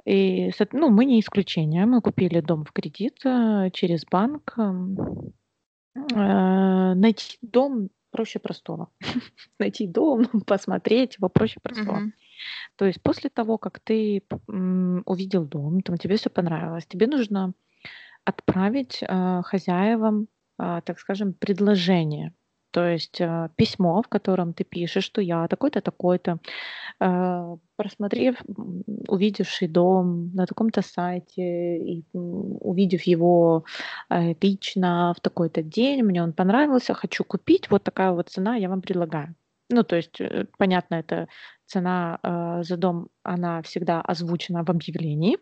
И, 0.06 0.50
ну, 0.72 0.88
мы 0.88 1.04
не 1.04 1.20
исключение. 1.20 1.84
Мы 1.84 2.00
купили 2.00 2.40
дом 2.40 2.64
в 2.64 2.72
кредит 2.72 3.18
через 3.72 4.06
банк. 4.06 4.56
Найти 5.94 7.38
дом 7.42 7.90
проще 8.16 8.38
простого. 8.38 8.88
Найти 9.60 9.86
дом, 9.86 10.26
посмотреть 10.46 11.16
его 11.18 11.28
проще 11.28 11.60
простого. 11.60 11.96
То 12.76 12.86
есть 12.86 13.02
после 13.02 13.30
того, 13.30 13.58
как 13.58 13.80
ты 13.80 14.22
м, 14.48 15.02
увидел 15.06 15.44
дом, 15.44 15.80
там 15.80 15.96
тебе 15.98 16.16
все 16.16 16.30
понравилось, 16.30 16.86
тебе 16.86 17.06
нужно 17.06 17.52
отправить 18.24 19.02
э, 19.02 19.42
хозяевам, 19.44 20.26
а, 20.58 20.80
так 20.80 20.98
скажем, 21.00 21.32
предложение. 21.34 22.32
То 22.76 22.86
есть 22.86 23.22
э, 23.22 23.48
письмо, 23.56 24.02
в 24.02 24.08
котором 24.08 24.52
ты 24.52 24.62
пишешь, 24.64 25.04
что 25.04 25.22
я 25.22 25.48
такой-то, 25.48 25.80
такой-то, 25.80 26.40
э, 27.00 27.56
просмотрев, 27.76 28.36
увидевший 29.08 29.68
дом 29.68 30.30
на 30.34 30.44
таком-то 30.44 30.82
сайте, 30.82 31.78
и, 31.78 32.04
увидев 32.12 33.04
его 33.04 33.64
э, 34.10 34.34
лично 34.42 35.14
в 35.16 35.22
такой-то 35.22 35.62
день, 35.62 36.02
мне 36.02 36.22
он 36.22 36.34
понравился, 36.34 36.92
хочу 36.92 37.24
купить, 37.24 37.70
вот 37.70 37.82
такая 37.82 38.12
вот 38.12 38.28
цена 38.28 38.56
я 38.56 38.68
вам 38.68 38.82
предлагаю. 38.82 39.34
Ну, 39.70 39.82
то 39.82 39.96
есть, 39.96 40.20
понятно, 40.58 40.96
это 40.96 41.28
цена 41.64 42.18
э, 42.22 42.62
за 42.62 42.76
дом, 42.76 43.08
она 43.22 43.62
всегда 43.62 44.02
озвучена 44.02 44.64
в 44.64 44.70
объявлении, 44.70 45.38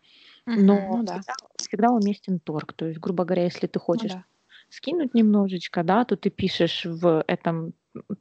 но 0.54 0.76
Ну 0.78 1.02
да. 1.02 1.14
всегда, 1.16 1.34
всегда 1.56 1.90
уместен 1.90 2.38
торг. 2.38 2.74
То 2.74 2.86
есть, 2.86 3.00
грубо 3.00 3.24
говоря, 3.24 3.42
если 3.42 3.66
ты 3.66 3.80
Ну 3.80 3.84
хочешь 3.86 4.12
да. 4.12 4.24
Скинуть 4.74 5.14
немножечко, 5.14 5.82
да, 5.82 6.04
то 6.04 6.16
ты 6.16 6.30
пишешь 6.30 6.84
в 6.84 7.24
этом 7.26 7.74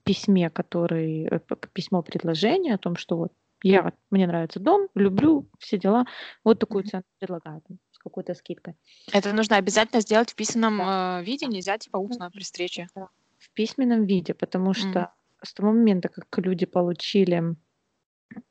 письме, 0.04 0.50
который, 0.50 1.28
э, 1.28 1.39
письмо 1.74 2.02
предложение 2.04 2.76
о 2.76 2.78
том, 2.78 2.96
что 2.96 3.18
вот 3.18 3.34
я, 3.63 3.94
мне 4.12 4.28
нравится 4.28 4.60
дом, 4.60 4.89
люблю, 4.94 5.50
все 5.58 5.78
дела, 5.78 6.06
вот 6.44 6.60
такую 6.60 6.84
цену 6.84 7.04
предлагаю, 7.20 7.62
там, 7.68 7.78
с 7.92 7.98
какой-то 7.98 8.34
скидкой. 8.34 8.76
Это 9.12 9.34
нужно 9.34 9.56
обязательно 9.56 10.02
сделать 10.02 10.32
в 10.32 10.36
писанном 10.36 10.82
э, 10.82 11.24
виде, 11.24 11.48
нельзя 11.48 11.78
типа 11.78 11.98
устно 11.98 12.30
при 12.30 12.42
встрече. 12.42 12.88
В 12.94 13.52
письменном 13.54 14.06
виде, 14.06 14.34
потому 14.34 14.74
что 14.74 15.13
с 15.42 15.54
того 15.54 15.72
момента, 15.72 16.10
как 16.10 16.26
люди 16.38 16.66
получили 16.66 17.56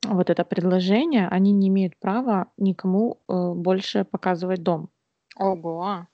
вот 0.05 0.31
это 0.31 0.45
предложение, 0.45 1.29
они 1.29 1.53
не 1.53 1.69
имеют 1.69 1.97
права 1.99 2.53
никому 2.57 3.21
э, 3.29 3.53
больше 3.55 4.05
показывать 4.05 4.62
дом. 4.62 4.91
Ого. 5.37 6.07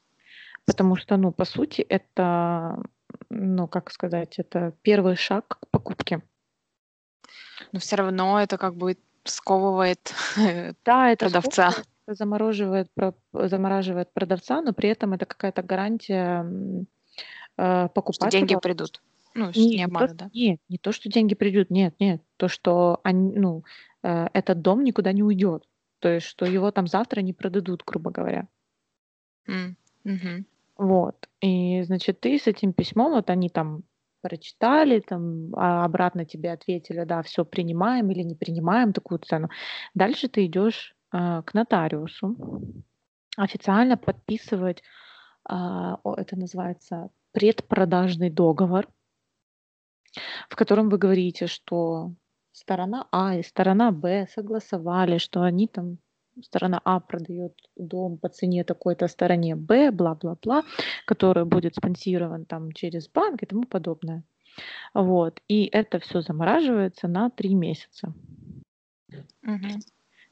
Потому 0.68 0.96
что, 0.96 1.16
ну, 1.16 1.32
по 1.32 1.44
сути, 1.44 1.80
это, 1.80 2.82
ну, 3.30 3.66
как 3.66 3.90
сказать, 3.90 4.38
это 4.38 4.74
первый 4.82 5.16
шаг 5.16 5.58
к 5.60 5.66
покупке. 5.70 6.22
Но 7.72 7.80
все 7.80 7.96
равно 7.96 8.40
это 8.40 8.58
как 8.58 8.76
бы 8.76 8.96
сковывает 9.24 10.14
Да, 10.84 11.10
это 11.10 11.26
продавца. 11.26 11.70
замораживает, 12.06 12.88
замораживает 13.32 14.12
продавца, 14.12 14.60
но 14.60 14.72
при 14.72 14.90
этом 14.90 15.14
это 15.14 15.26
какая-то 15.26 15.62
гарантия 15.62 16.44
э, 17.56 17.88
что 17.88 18.30
деньги 18.30 18.54
покупателя. 18.54 18.58
придут. 18.58 19.02
Ну, 19.34 19.50
Не, 19.54 19.66
не 19.66 19.84
не 19.84 19.86
то, 19.86 20.14
да? 20.14 20.30
нет, 20.34 20.60
не 20.68 20.78
то, 20.78 20.92
что 20.92 21.08
деньги 21.08 21.34
придут, 21.34 21.70
нет, 21.70 21.94
нет, 21.98 22.22
то, 22.36 22.48
что 22.48 23.00
они, 23.04 23.32
ну, 23.36 23.64
э, 24.02 24.26
этот 24.32 24.60
дом 24.62 24.84
никуда 24.84 25.12
не 25.12 25.22
уйдет, 25.22 25.64
то 26.00 26.08
есть, 26.08 26.26
что 26.26 26.44
его 26.44 26.70
там 26.70 26.86
завтра 26.86 27.20
не 27.20 27.32
продадут, 27.32 27.82
грубо 27.86 28.10
говоря. 28.10 28.48
М, 29.46 29.76
мгм. 30.04 30.46
Вот. 30.78 31.28
И, 31.40 31.82
значит, 31.82 32.20
ты 32.20 32.38
с 32.38 32.46
этим 32.46 32.72
письмом, 32.72 33.12
вот 33.12 33.30
они 33.30 33.50
там 33.50 33.82
прочитали, 34.22 35.00
там 35.00 35.54
а 35.54 35.84
обратно 35.84 36.24
тебе 36.24 36.52
ответили, 36.52 37.04
да, 37.04 37.22
все 37.22 37.44
принимаем 37.44 38.10
или 38.10 38.22
не 38.22 38.34
принимаем 38.34 38.92
такую 38.92 39.18
цену. 39.18 39.48
Дальше 39.94 40.28
ты 40.28 40.46
идешь 40.46 40.94
а, 41.10 41.42
к 41.42 41.54
нотариусу, 41.54 42.36
официально 43.36 43.96
подписывать, 43.96 44.82
о, 45.44 46.14
это 46.16 46.36
называется 46.36 47.10
предпродажный 47.32 48.30
договор, 48.30 48.88
в 50.48 50.56
котором 50.56 50.88
вы 50.88 50.98
говорите, 50.98 51.46
что 51.46 52.12
сторона 52.52 53.06
А 53.12 53.36
и 53.36 53.42
сторона 53.42 53.92
Б 53.92 54.26
согласовали, 54.34 55.18
что 55.18 55.42
они 55.42 55.68
там 55.68 55.98
сторона 56.42 56.80
А 56.84 57.00
продает 57.00 57.54
дом 57.76 58.18
по 58.18 58.28
цене 58.28 58.64
такой-то 58.64 59.08
стороне 59.08 59.56
Б, 59.56 59.90
бла-бла-бла, 59.90 60.64
который 61.06 61.44
будет 61.44 61.76
спонсирован 61.76 62.44
там 62.44 62.72
через 62.72 63.08
банк 63.08 63.42
и 63.42 63.46
тому 63.46 63.64
подобное. 63.64 64.22
Вот. 64.94 65.40
И 65.48 65.66
это 65.66 65.98
все 65.98 66.20
замораживается 66.20 67.08
на 67.08 67.30
три 67.30 67.54
месяца. 67.54 68.12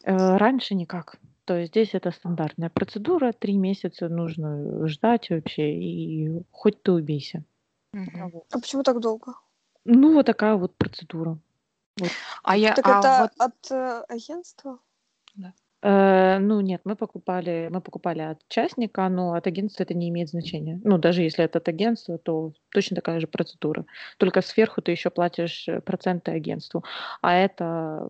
Э, 0.05 0.37
Раньше 0.37 0.75
никак. 0.75 1.19
То 1.45 1.57
есть 1.57 1.73
здесь 1.73 1.95
это 1.95 2.11
стандартная 2.11 2.71
процедура, 2.71 3.33
три 3.33 3.57
месяца 3.57 4.09
нужно 4.09 4.87
ждать 4.89 5.31
вообще, 5.31 5.75
и 5.75 6.43
хоть 6.51 6.83
ты 6.83 6.93
убейся. 6.93 7.45
Мгм. 7.93 8.31
Вот. 8.31 8.47
А 8.53 8.59
почему 8.59 8.83
так 8.83 9.01
долго? 9.01 9.35
Ну, 9.85 10.15
вот 10.15 10.27
такая 10.27 10.57
вот 10.57 10.77
процедура. 10.77 11.39
А 12.43 12.57
я, 12.57 12.75
Так 12.75 12.87
а 12.87 12.99
это 12.99 13.23
вот 13.23 13.33
от 13.39 13.71
э, 13.71 14.05
агентства? 14.09 14.81
Э, 15.83 16.39
ну 16.39 16.61
нет, 16.61 16.81
мы 16.85 16.97
покупали, 16.97 17.69
мы 17.71 17.81
покупали 17.81 18.21
от 18.21 18.41
частника, 18.49 19.09
но 19.09 19.35
от 19.35 19.47
агентства 19.47 19.83
это 19.83 19.95
не 19.95 20.09
имеет 20.09 20.29
значения. 20.31 20.81
Ну, 20.85 20.99
даже 20.99 21.23
если 21.23 21.45
это 21.45 21.59
от 21.59 21.69
агентства, 21.69 22.19
то 22.19 22.53
точно 22.71 22.97
такая 22.97 23.21
же 23.21 23.27
процедура. 23.27 23.85
Только 24.19 24.43
сверху 24.43 24.81
ты 24.83 24.93
еще 24.93 25.11
платишь 25.11 25.69
э, 25.69 25.81
проценты 25.81 26.33
агентству. 26.33 26.85
А 27.23 27.35
это, 27.35 28.09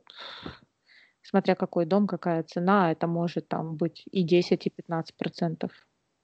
смотря 1.22 1.54
какой 1.54 1.86
дом, 1.86 2.06
какая 2.06 2.42
цена, 2.44 2.92
это 2.92 3.06
может 3.06 3.48
там 3.48 3.76
быть 3.76 4.04
и 4.10 4.22
10, 4.22 4.66
и 4.66 4.70
15 4.70 5.16
процентов 5.16 5.70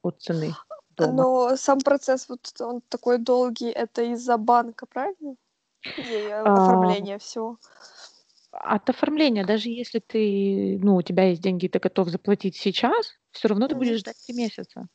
от 0.02 0.20
цены 0.20 0.52
дома. 0.96 1.12
Но 1.12 1.56
сам 1.56 1.80
процесс 1.80 2.28
вот 2.28 2.40
он 2.60 2.80
такой 2.88 3.18
долгий, 3.18 3.70
это 3.70 4.02
из-за 4.02 4.36
банка, 4.36 4.86
правильно? 4.86 5.36
И 5.84 6.00
э, 6.00 6.42
А. 6.44 6.54
оформления 6.54 7.18
всего. 7.18 7.58
От 8.52 8.90
оформления, 8.90 9.44
даже 9.44 9.70
если 9.70 9.98
ты, 9.98 10.78
ну, 10.82 10.96
у 10.96 11.02
тебя 11.02 11.28
есть 11.30 11.40
деньги, 11.42 11.66
и 11.66 11.68
ты 11.68 11.78
готов 11.78 12.08
заплатить 12.08 12.56
сейчас, 12.56 13.14
все 13.30 13.48
равно 13.48 13.66
ты 13.66 13.74
будешь 13.74 14.00
ждать 14.00 14.16
три 14.26 14.34
месяца. 14.36 14.86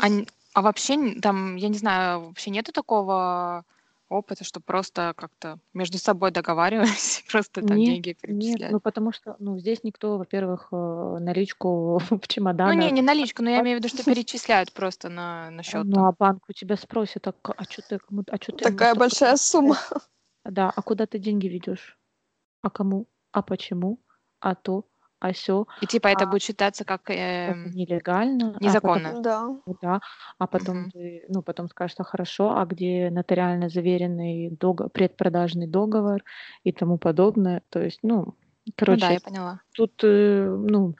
А, 0.00 0.06
а 0.54 0.62
вообще 0.62 1.20
там, 1.20 1.56
я 1.56 1.68
не 1.68 1.76
знаю, 1.78 2.28
вообще 2.28 2.50
нету 2.50 2.72
такого 2.72 3.64
опыта, 4.08 4.44
что 4.44 4.60
просто 4.60 5.14
как-то 5.16 5.58
между 5.72 5.98
собой 5.98 6.32
договаривались, 6.32 7.24
просто 7.30 7.62
там 7.62 7.76
Нет, 7.76 7.86
деньги 8.02 8.08
Нет, 8.08 8.20
перечисляют? 8.20 8.72
ну 8.72 8.80
потому 8.80 9.12
что, 9.12 9.36
ну, 9.38 9.58
здесь 9.58 9.84
никто, 9.84 10.18
во-первых, 10.18 10.68
э, 10.72 11.18
наличку 11.20 11.98
в 12.10 12.10
Ну, 12.10 12.16
не, 12.16 12.26
чемоданах. 12.26 12.92
не 12.92 13.02
наличку, 13.02 13.42
но 13.42 13.50
я 13.50 13.60
имею 13.60 13.78
в 13.78 13.84
виду, 13.84 13.88
что 13.88 14.04
перечисляют 14.04 14.72
просто 14.72 15.08
на, 15.08 15.50
на 15.50 15.62
счет. 15.62 15.84
Ну, 15.86 16.06
а 16.06 16.12
банк 16.12 16.42
у 16.48 16.52
тебя 16.52 16.76
спросит, 16.76 17.26
а, 17.28 17.34
а 17.56 17.64
что 17.64 17.82
ты 17.82 17.98
кому, 17.98 18.24
а 18.28 18.36
что 18.36 18.52
ты 18.52 18.64
Такая 18.64 18.94
большая 18.94 19.36
сумма. 19.36 19.78
Да, 20.44 20.72
а 20.74 20.82
куда 20.82 21.06
ты 21.06 21.18
деньги 21.18 21.46
ведешь? 21.48 21.98
А 22.62 22.70
кому? 22.70 23.06
А 23.32 23.42
почему? 23.42 24.00
А 24.40 24.54
то? 24.54 24.86
А 25.20 25.32
все? 25.32 25.66
И 25.82 25.86
типа 25.86 26.08
это 26.08 26.24
А, 26.24 26.28
будет 26.30 26.42
считаться 26.42 26.84
как 26.84 27.10
Это 27.10 27.18
эм, 27.52 27.70
нелегально. 27.74 28.56
А 28.56 28.60
незаконно. 28.60 29.02
потом, 29.02 29.22
Да. 29.22 29.48
да, 29.82 30.00
а 30.38 30.46
потом 30.46 30.76
Мгм. 30.76 30.90
ты, 30.92 31.24
ну, 31.28 31.42
потом 31.42 31.68
скажешь, 31.68 31.92
что 31.92 32.04
хорошо, 32.04 32.56
а 32.56 32.64
где 32.64 33.10
нотариально 33.10 33.68
заверенный 33.68 34.50
дого- 34.50 34.88
предпродажный 34.88 35.66
договор 35.66 36.22
и 36.64 36.72
тому 36.72 36.98
подобное. 36.98 37.62
То 37.68 37.82
есть, 37.82 38.00
ну, 38.02 38.24
Ну 38.26 38.32
да, 38.66 38.76
короче, 38.76 39.12
я 39.14 39.20
поняла. 39.20 39.60
Тут, 39.74 40.02
э, 40.04 40.44
ну, 40.48 40.94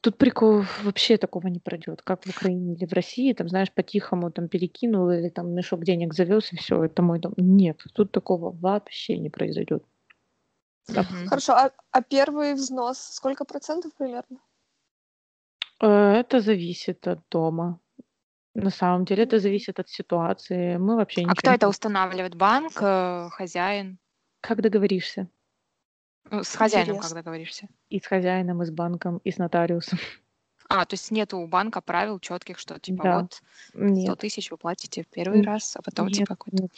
тут 0.00 0.16
прикол 0.16 0.64
вообще 0.82 1.16
такого 1.16 1.48
не 1.48 1.58
пройдет, 1.58 2.02
как 2.02 2.24
в 2.24 2.30
Украине 2.30 2.74
или 2.74 2.86
в 2.86 2.92
России, 2.92 3.32
там, 3.32 3.48
знаешь, 3.48 3.72
по-тихому 3.72 4.30
там 4.30 4.48
перекинул 4.48 5.10
или 5.10 5.28
там 5.28 5.52
мешок 5.54 5.84
денег 5.84 6.14
завез 6.14 6.52
и 6.52 6.56
все, 6.56 6.84
это 6.84 7.02
мой 7.02 7.18
дом. 7.18 7.34
Нет, 7.36 7.82
тут 7.94 8.12
такого 8.12 8.50
вообще 8.50 9.18
не 9.18 9.30
произойдет. 9.30 9.84
Да. 10.88 11.04
Хорошо, 11.26 11.52
а, 11.52 11.70
а 11.92 12.02
первый 12.02 12.54
взнос 12.54 12.98
сколько 12.98 13.44
процентов 13.44 13.92
примерно? 13.94 14.38
Э, 15.80 15.86
Это 16.20 16.40
зависит 16.40 17.06
от 17.06 17.20
дома. 17.30 17.78
На 18.54 18.70
самом 18.70 19.04
деле 19.04 19.22
это 19.22 19.38
зависит 19.38 19.78
от 19.78 19.88
ситуации. 19.88 20.76
Мы 20.76 20.96
вообще 20.96 21.22
А 21.28 21.34
кто 21.34 21.50
не 21.50 21.56
это 21.56 21.68
устанавливает? 21.68 22.34
Банк, 22.34 22.72
э, 22.80 23.28
хозяин? 23.30 23.98
Как 24.40 24.60
договоришься? 24.62 25.28
Ну, 26.30 26.44
с 26.44 26.54
хозяином, 26.54 26.96
Интересно. 26.96 27.16
договоришься? 27.16 27.68
И 27.88 27.98
с 28.00 28.06
хозяином, 28.06 28.62
и 28.62 28.66
с 28.66 28.70
банком, 28.70 29.18
и 29.18 29.30
с 29.30 29.38
нотариусом. 29.38 29.98
А, 30.72 30.84
то 30.84 30.94
есть 30.94 31.10
нету 31.10 31.38
у 31.38 31.48
банка 31.48 31.80
правил 31.80 32.20
четких, 32.20 32.56
что 32.56 32.78
типа 32.78 33.02
Да. 33.02 33.20
вот 33.22 33.42
100 33.72 33.78
Нет. 33.80 34.18
тысяч 34.18 34.52
вы 34.52 34.56
платите 34.56 35.02
в 35.02 35.08
первый 35.08 35.40
Н- 35.40 35.44
раз, 35.44 35.74
а 35.74 35.82
потом 35.82 36.06
Нет, 36.06 36.14
типа 36.18 36.36
какой-то... 36.36 36.62
нет. 36.62 36.70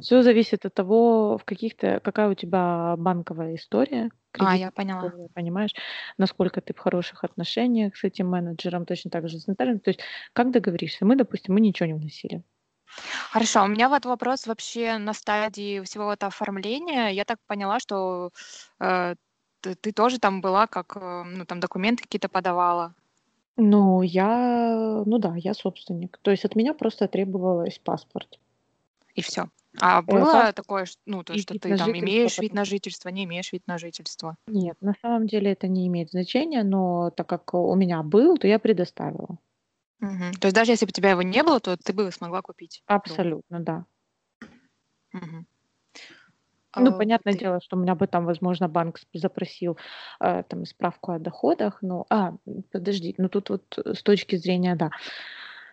Все 0.00 0.22
зависит 0.22 0.66
от 0.66 0.74
того, 0.74 1.38
в 1.38 1.44
каких-то, 1.44 2.00
какая 2.02 2.28
у 2.28 2.34
тебя 2.34 2.96
банковая 2.98 3.54
история, 3.54 4.06
А, 4.08 4.10
кредитная 4.32 4.56
я 4.58 4.70
поняла. 4.72 5.12
понимаешь, 5.32 5.70
насколько 6.18 6.60
ты 6.60 6.74
в 6.74 6.78
хороших 6.78 7.22
отношениях 7.22 7.96
с 7.96 8.02
этим 8.02 8.28
менеджером, 8.28 8.84
точно 8.84 9.12
так 9.12 9.28
же 9.28 9.38
с 9.38 9.46
нотариусом. 9.46 9.78
То 9.80 9.90
есть, 9.90 10.00
как 10.32 10.50
договоришься? 10.50 11.04
Мы, 11.04 11.14
допустим, 11.14 11.54
мы 11.54 11.60
ничего 11.60 11.86
не 11.86 11.94
вносили. 11.94 12.42
Хорошо, 13.30 13.64
у 13.64 13.68
меня 13.68 13.88
вот 13.88 14.04
вопрос 14.06 14.46
вообще 14.46 14.98
на 14.98 15.12
стадии 15.12 15.80
всего 15.82 16.12
этого 16.12 16.28
оформления. 16.28 17.08
Я 17.08 17.24
так 17.24 17.38
поняла, 17.46 17.80
что 17.80 18.30
э, 18.80 19.14
ты, 19.60 19.74
ты 19.74 19.92
тоже 19.92 20.18
там 20.18 20.40
была, 20.40 20.66
как, 20.66 20.96
э, 20.96 21.22
ну, 21.24 21.44
там 21.44 21.60
документы 21.60 22.04
какие-то 22.04 22.28
подавала. 22.28 22.94
Ну, 23.56 24.02
я, 24.02 25.02
ну 25.06 25.18
да, 25.18 25.34
я 25.36 25.54
собственник. 25.54 26.18
То 26.22 26.30
есть 26.30 26.44
от 26.44 26.56
меня 26.56 26.74
просто 26.74 27.08
требовалось 27.08 27.78
паспорт. 27.78 28.38
И 29.14 29.22
все. 29.22 29.48
А 29.80 30.00
Э, 30.00 30.02
было 30.02 30.24
паспорт 30.24 30.54
такое, 30.56 30.86
ну, 31.06 31.22
то, 31.22 31.36
что 31.36 31.58
ты 31.58 31.76
там 31.76 31.90
имеешь 31.92 32.38
вид 32.38 32.54
на 32.54 32.64
жительство, 32.64 33.08
не 33.08 33.24
имеешь 33.24 33.52
вид 33.52 33.66
на 33.66 33.78
жительство? 33.78 34.36
Нет, 34.46 34.76
на 34.80 34.94
самом 35.02 35.26
деле 35.26 35.52
это 35.52 35.68
не 35.68 35.86
имеет 35.86 36.10
значения, 36.10 36.62
но 36.62 37.10
так 37.10 37.28
как 37.28 37.54
у 37.54 37.74
меня 37.74 38.02
был, 38.02 38.36
то 38.36 38.46
я 38.46 38.58
предоставила. 38.58 39.38
Мгм. 40.00 40.32
То 40.34 40.46
есть 40.48 40.54
даже 40.54 40.72
если 40.72 40.84
бы 40.86 40.90
у 40.90 40.92
тебя 40.92 41.10
его 41.10 41.22
не 41.22 41.42
было, 41.42 41.60
то 41.60 41.76
ты 41.76 41.92
бы 41.92 42.10
смогла 42.12 42.42
купить. 42.42 42.82
Абсолютно, 42.86 43.60
да. 43.60 43.84
Мгм. 45.12 45.46
Ну, 46.78 46.90
А, 46.90 46.92
понятное 46.92 47.32
ты- 47.32 47.38
дело, 47.38 47.60
что 47.62 47.76
у 47.76 47.80
меня 47.80 47.94
бы 47.94 48.06
там, 48.06 48.26
возможно, 48.26 48.68
банк 48.68 49.00
запросил 49.14 49.78
э, 50.20 50.42
там 50.46 50.66
справку 50.66 51.12
о 51.12 51.18
доходах, 51.18 51.78
но, 51.80 52.04
а, 52.10 52.34
подожди, 52.70 53.14
ну 53.16 53.30
тут 53.30 53.48
вот 53.48 53.78
э, 53.78 53.94
с 53.94 54.02
точки 54.02 54.36
зрения, 54.36 54.76
да, 54.76 54.90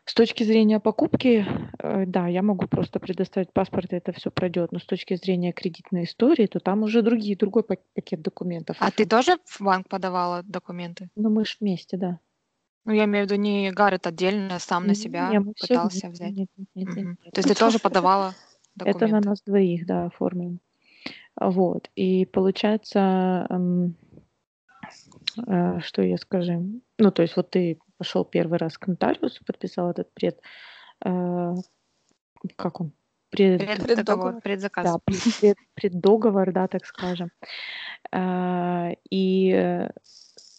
с 0.05 0.13
точки 0.13 0.43
зрения 0.43 0.79
покупки, 0.79 1.45
э, 1.79 2.05
да, 2.05 2.27
я 2.27 2.41
могу 2.41 2.67
просто 2.67 2.99
предоставить 3.01 3.51
паспорт, 3.51 3.91
и 3.91 3.97
это 3.97 4.13
все 4.13 4.31
пройдет, 4.31 4.71
но 4.71 4.79
с 4.79 4.85
точки 4.85 5.15
зрения 5.15 5.51
кредитной 5.51 6.05
истории, 6.05 6.47
то 6.47 6.59
там 6.61 6.83
уже 6.83 7.01
другие, 7.01 7.35
другой 7.35 7.63
пак- 7.63 7.83
пакет 7.95 8.21
документов. 8.21 8.77
А 8.79 8.89
ты 8.89 9.05
тоже 9.05 9.37
в 9.45 9.61
банк 9.61 9.89
подавала 9.89 10.41
документы? 10.43 11.09
Ну, 11.17 11.29
мы 11.29 11.43
ж 11.43 11.57
вместе, 11.59 11.97
да. 11.97 12.19
Ну, 12.85 12.91
я 12.93 13.05
имею 13.05 13.25
в 13.25 13.31
виду 13.31 13.41
не 13.41 13.71
Гаррет 13.71 14.07
отдельно, 14.07 14.59
сам 14.59 14.87
на 14.87 14.95
себя 14.95 15.29
Не, 15.29 15.39
мы 15.39 15.53
всё 15.55 15.67
пытался 15.67 16.07
вместе. 16.07 16.09
взять. 16.09 16.31
Нет, 16.37 16.49
нет, 16.57 16.67
нет, 16.75 16.87
нет, 16.87 16.97
Мгм. 17.05 17.17
нет. 17.23 17.33
То 17.33 17.39
есть 17.39 17.47
ты 17.49 17.55
тоже 17.55 17.79
подавала 17.79 18.35
Это 18.75 18.85
на 18.85 18.93
документы? 19.21 19.29
нас 19.29 19.41
двоих, 19.41 19.85
да, 19.85 20.05
оформлено. 20.05 20.57
Вот. 21.39 21.89
И 21.95 22.25
получается, 22.25 23.47
эм, 23.49 23.95
э, 25.47 25.79
что 25.79 26.01
я 26.01 26.17
скажу? 26.17 26.81
Ну, 26.97 27.11
то 27.11 27.21
есть 27.21 27.35
вот 27.37 27.49
ты 27.51 27.79
пошел 27.97 28.25
первый 28.25 28.57
раз 28.59 28.77
к 28.77 28.87
нотариусу, 28.87 29.43
подписал 29.45 29.89
этот 29.91 30.13
пред... 30.13 30.39
э, 31.05 31.53
как 32.57 32.81
он? 32.81 32.91
Пред... 33.29 33.59
Преддоговор, 33.59 33.95
Преддоговор. 33.95 34.41
предзаказ. 34.41 34.85
Да, 34.85 34.99
пред- 35.05 35.37
пред- 35.39 35.57
преддоговор, 35.73 36.51
да, 36.51 36.67
так 36.67 36.85
скажем. 36.85 37.31
А, 38.11 38.91
И 39.09 39.51
э, 39.51 39.89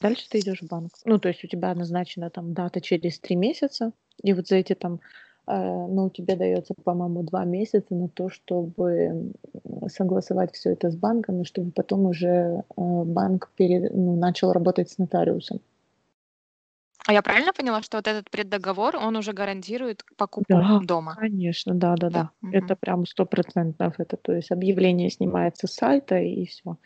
дальше 0.05 0.29
ты 0.29 0.38
идешь 0.40 0.61
в 0.61 0.67
банк. 0.67 0.90
Ну, 1.05 1.19
то 1.19 1.29
есть 1.29 1.45
у 1.45 1.49
тебя 1.49 1.75
назначена 1.75 2.31
там 2.31 2.53
дата 2.53 2.81
через 2.81 3.19
три 3.19 3.37
месяца, 3.37 3.93
и 4.23 4.35
вот 4.35 4.47
за 4.47 4.57
эти 4.57 4.75
там, 4.75 5.01
э, 5.47 5.87
ну, 5.88 6.11
тебе 6.11 6.37
дается, 6.37 6.75
по-моему, 6.85 7.23
два 7.23 7.45
месяца 7.45 7.95
на 7.95 8.09
то, 8.09 8.29
чтобы 8.29 9.33
согласовать 9.88 10.55
все 10.55 10.73
это 10.73 10.90
с 10.90 10.97
банком, 10.97 11.40
и 11.40 11.45
чтобы 11.45 11.71
потом 11.71 12.07
уже 12.07 12.29
э, 12.29 12.62
банк 12.77 13.51
пере- 13.57 13.90
ну, 13.90 14.17
начал 14.17 14.53
работать 14.53 14.90
с 14.90 14.99
нотариусом. 14.99 15.61
А 17.07 17.12
я 17.12 17.23
правильно 17.23 17.53
поняла, 17.53 17.83
что 17.83 17.99
вот 17.99 18.07
этот 18.07 18.31
преддоговор, 18.31 18.97
он 18.97 19.17
уже 19.17 19.33
гарантирует 19.33 20.05
покупку 20.17 20.55
Да, 20.55 20.81
дома? 20.83 21.14
Конечно, 21.14 21.75
да, 21.75 21.97
да, 21.97 22.09
да. 22.09 22.31
Да. 22.40 22.59
Это 22.59 22.77
прям 22.77 23.05
стопроцентно 23.07 23.93
это, 23.99 24.17
то 24.17 24.33
есть 24.33 24.51
объявление 24.51 25.11
снимается 25.11 25.67
с 25.67 25.75
сайта 25.75 26.17
и 26.17 26.47
все. 26.47 26.77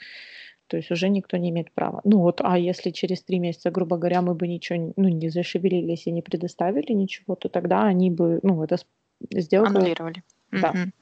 То 0.69 0.77
есть 0.77 0.91
уже 0.91 1.09
никто 1.09 1.37
не 1.39 1.49
имеет 1.51 1.73
права. 1.73 2.01
Ну 2.05 2.19
вот, 2.21 2.41
а 2.45 2.57
если 2.59 2.91
через 2.91 3.23
три 3.23 3.39
месяца, 3.39 3.71
грубо 3.71 3.97
говоря, 3.97 4.21
мы 4.23 4.35
бы 4.35 4.47
ничего, 4.47 4.77
не- 4.79 4.93
ну, 4.97 5.09
не 5.09 5.31
зашевелились 5.31 6.07
и 6.07 6.11
не 6.13 6.23
предоставили 6.23 6.93
ничего, 6.93 7.35
то 7.35 7.49
тогда 7.49 7.85
они 7.87 8.11
бы, 8.11 8.39
ну, 8.43 8.63
это 8.63 8.77
с- 8.77 8.87
сделка, 9.33 9.71
Аннулировали. 9.71 10.23
Да. 10.53 10.73
Мгм. 10.73 10.93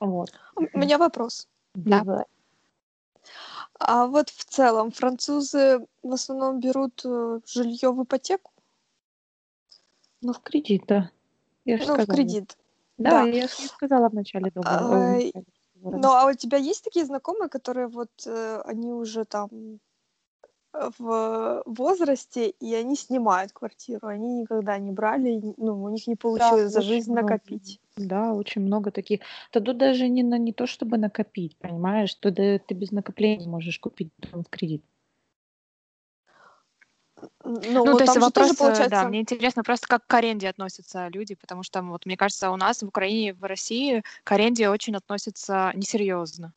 вот. 0.00 0.32
У 0.56 0.78
меня 0.78 0.96
вопрос. 0.98 1.48
Да. 1.74 2.00
Давай. 2.04 2.24
А 3.80 4.06
вот 4.06 4.30
в 4.30 4.44
целом 4.44 4.90
французы 4.92 5.84
в 6.02 6.12
основном 6.12 6.60
берут 6.60 7.02
э, 7.04 7.40
жилье 7.46 7.90
в 7.92 8.02
ипотеку, 8.04 8.50
Ну, 10.22 10.32
в 10.32 10.40
кредит, 10.40 10.84
да. 10.88 11.10
Я 11.64 11.78
же 11.78 11.86
ну, 11.86 11.92
в 11.92 11.96
сказала. 12.02 12.16
кредит. 12.16 12.56
Да, 12.96 13.10
да. 13.10 13.28
я 13.28 13.42
же 13.42 13.54
сказала 13.54 14.08
в 14.08 14.14
начале 14.14 14.50
в 14.54 14.60
Ай, 14.66 15.26
начале 15.26 15.44
разговора, 15.78 16.02
Ну, 16.02 16.08
а 16.08 16.30
у 16.30 16.34
тебя 16.34 16.58
есть 16.58 16.84
такие 16.84 17.04
знакомые, 17.04 17.48
которые 17.48 17.88
вот 17.88 18.10
э, 18.26 18.60
они 18.64 18.92
уже 18.92 19.24
там 19.24 19.48
э, 20.72 20.90
в 20.98 21.62
возрасте, 21.66 22.50
и 22.50 22.74
они 22.74 22.96
снимают 22.96 23.52
квартиру, 23.52 24.06
они 24.08 24.40
никогда 24.40 24.78
не 24.78 24.92
брали, 24.92 25.40
ну, 25.56 25.82
у 25.82 25.88
них 25.88 26.06
не 26.06 26.16
получилось 26.16 26.72
за 26.72 26.80
очень 26.80 26.88
жизнь 26.88 27.12
много. 27.12 27.32
накопить. 27.32 27.80
Да, 27.96 28.32
очень 28.32 28.62
много 28.62 28.90
таких. 28.90 29.20
Да 29.52 29.60
тут 29.60 29.78
даже 29.78 30.08
не, 30.08 30.22
на, 30.22 30.38
не 30.38 30.52
то, 30.52 30.66
чтобы 30.66 30.98
накопить, 30.98 31.56
понимаешь? 31.58 32.14
Тут 32.14 32.34
да, 32.34 32.58
ты 32.58 32.74
без 32.74 32.92
накопления 32.92 33.48
можешь 33.48 33.78
купить 33.78 34.10
дом 34.18 34.44
в 34.44 34.48
кредит. 34.48 34.84
Ну, 37.44 37.60
Ну, 37.84 37.92
вот 37.92 37.98
то 37.98 38.04
есть 38.04 38.14
же 38.14 38.20
тоже 38.20 38.26
вопрос, 38.26 38.50
э, 38.56 38.58
получается... 38.58 38.90
да, 38.90 39.08
мне 39.08 39.20
интересно 39.20 39.62
просто, 39.62 39.86
как 39.88 40.06
к 40.06 40.14
аренде 40.14 40.48
относятся 40.48 41.08
люди, 41.08 41.34
потому 41.34 41.62
что, 41.62 41.82
вот, 41.82 42.06
мне 42.06 42.16
кажется, 42.16 42.50
у 42.50 42.56
нас 42.56 42.82
в 42.82 42.86
Украине, 42.88 43.34
в 43.34 43.42
России 43.44 44.02
к 44.24 44.32
аренде 44.32 44.68
очень 44.68 44.94
относятся 44.96 45.72
несерьезно. 45.74 46.52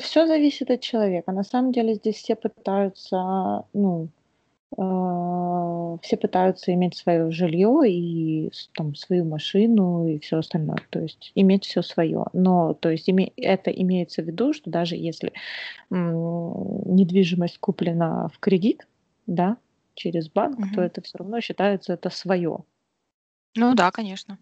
Все 0.00 0.26
зависит 0.26 0.70
от 0.70 0.80
человека. 0.80 1.32
На 1.32 1.42
самом 1.44 1.72
деле 1.72 1.94
здесь 1.94 2.16
все 2.16 2.36
пытаются, 2.36 3.64
ну, 3.72 4.08
э, 4.76 5.98
все 6.02 6.16
пытаются 6.16 6.72
иметь 6.74 6.96
свое 6.96 7.30
жилье 7.30 7.80
и 7.86 8.50
там 8.74 8.94
свою 8.94 9.24
машину 9.24 10.06
и 10.08 10.18
все 10.18 10.38
остальное. 10.38 10.78
То 10.90 11.00
есть 11.00 11.32
иметь 11.34 11.64
все 11.64 11.82
свое. 11.82 12.26
Но, 12.32 12.74
то 12.74 12.90
есть 12.90 13.08
име- 13.08 13.32
это 13.36 13.70
имеется 13.70 14.22
в 14.22 14.26
виду, 14.26 14.52
что 14.52 14.70
даже 14.70 14.96
если 14.96 15.32
м, 15.90 16.94
недвижимость 16.94 17.58
куплена 17.58 18.28
в 18.28 18.38
кредит, 18.38 18.86
да, 19.26 19.56
через 19.94 20.28
банк, 20.28 20.56
то 20.58 20.80
Мгм. 20.80 20.80
это 20.80 21.02
все 21.02 21.18
равно 21.18 21.40
считается 21.40 21.92
это 21.92 22.10
свое. 22.10 22.64
Ну 23.54 23.74
да, 23.74 23.90
конечно. 23.90 24.38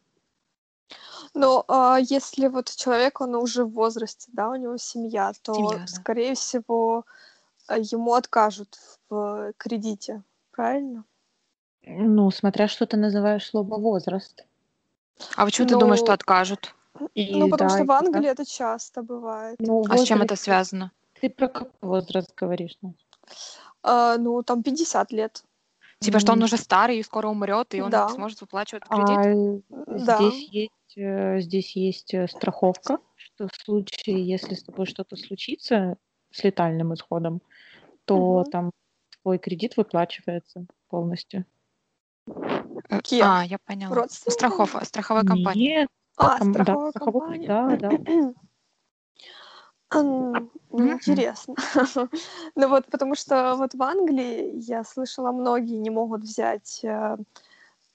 Но 1.35 1.64
а, 1.68 1.99
если 2.01 2.49
вот 2.49 2.70
человек, 2.75 3.20
он 3.20 3.35
уже 3.35 3.64
в 3.64 3.73
возрасте, 3.73 4.31
да, 4.33 4.51
у 4.51 4.57
него 4.57 4.77
семья, 4.77 5.33
то, 5.42 5.55
Семья, 5.55 5.79
да. 5.79 5.87
скорее 5.87 6.35
всего, 6.35 7.05
а, 7.66 7.79
ему 7.79 8.14
откажут 8.14 8.79
в 9.09 9.53
кредите, 9.57 10.23
правильно? 10.51 11.05
Ну, 11.87 12.31
смотря 12.31 12.68
что 12.68 12.87
ты 12.87 12.97
называешь 12.97 13.47
слово 13.47 13.77
возраст. 13.79 14.44
А 15.37 15.44
почему 15.44 15.68
ты 15.68 15.77
думаешь, 15.77 16.01
что 16.01 16.09
Ну, 16.09 16.14
откажут? 16.14 16.75
И 17.14 17.35
ну, 17.35 17.51
потому 17.51 17.70
да, 17.70 17.77
что 17.77 17.85
в 17.85 17.88
да. 17.88 17.99
Англии 17.99 18.29
это 18.31 18.44
часто 18.44 19.03
бывает. 19.03 19.57
Ну, 19.61 19.83
А 19.90 19.97
с 19.97 20.03
чем 20.05 20.18
возраст- 20.18 20.25
это 20.33 20.37
связано? 20.37 20.92
Ты 21.20 21.31
про 21.31 21.49
какой 21.49 21.73
возраст 21.81 22.35
говоришь? 22.37 22.77
А, 23.85 24.16
ну, 24.16 24.42
там 24.42 24.62
50 24.62 25.12
лет. 25.12 25.44
Типа, 26.01 26.18
что 26.18 26.33
он 26.33 26.42
уже 26.42 26.57
старый 26.57 26.99
и 26.99 27.03
скоро 27.03 27.29
умрет, 27.29 27.75
и 27.75 27.81
он 27.81 27.90
Да. 27.90 28.07
не 28.09 28.14
сможет 28.14 28.40
выплачивать 28.40 28.83
кредит? 28.85 29.18
А 29.70 29.97
Да. 29.99 30.16
здесь 30.18 30.49
есть, 30.51 30.97
э, 30.99 31.40
здесь 31.40 31.77
есть 31.77 32.14
э, 32.14 32.27
страховка, 32.29 32.99
что 33.14 33.49
в 33.49 33.55
случае, 33.55 34.27
если 34.27 34.55
с 34.55 34.62
тобой 34.64 34.87
что-то 34.87 35.16
случится 35.16 35.97
с 36.31 36.42
летальным 36.44 36.94
исходом, 36.94 37.40
то 38.07 38.40
Мгм. 38.40 38.51
там 38.51 38.70
твой 39.23 39.38
кредит 39.38 39.77
выплачивается 39.77 40.66
полностью. 40.88 41.44
Э, 42.27 43.01
Кем? 43.03 43.27
А, 43.27 43.44
я 43.44 43.59
поняла. 43.64 43.94
Родственникам? 43.94 44.33
Страхов, 44.51 44.77
страховая 44.87 45.25
компания. 45.25 45.81
Нет, 45.81 45.88
А, 46.16 46.38
да, 46.38 46.53
страховая 46.53 46.90
страховой- 46.90 47.20
компания. 47.20 47.47
да, 47.47 47.77
да. 47.77 47.90
М, 49.94 50.50
Мгм. 50.70 50.92
Интересно. 50.92 51.54
Ну 52.57 52.68
вот, 52.68 52.87
потому 52.87 53.14
что 53.14 53.54
вот 53.57 53.74
в 53.74 53.83
Англии 53.83 54.52
я 54.57 54.85
слышала, 54.85 55.33
многие 55.33 55.78
не 55.78 55.90
могут 55.90 56.22
взять 56.22 56.80
э, 56.85 57.16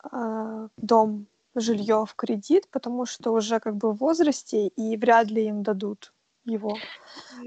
а, 0.04 0.68
дом, 0.78 1.26
жилье 1.56 2.06
в 2.06 2.16
кредит, 2.16 2.68
потому 2.72 3.06
что 3.06 3.34
уже 3.34 3.60
как 3.60 3.76
бы 3.76 3.92
в 3.92 3.98
возрасте 3.98 4.68
и 4.68 4.98
вряд 4.98 5.28
ли 5.32 5.48
им 5.48 5.64
дадут 5.64 6.14
его. 6.46 6.80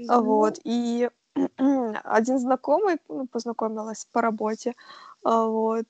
А 0.07 0.21
Вот. 0.21 0.59
И 0.63 1.09
один 2.03 2.39
знакомый, 2.39 2.97
ну, 3.09 3.27
познакомилась 3.27 4.05
по 4.11 4.21
работе, 4.21 4.75
а, 5.23 5.45
вот, 5.47 5.87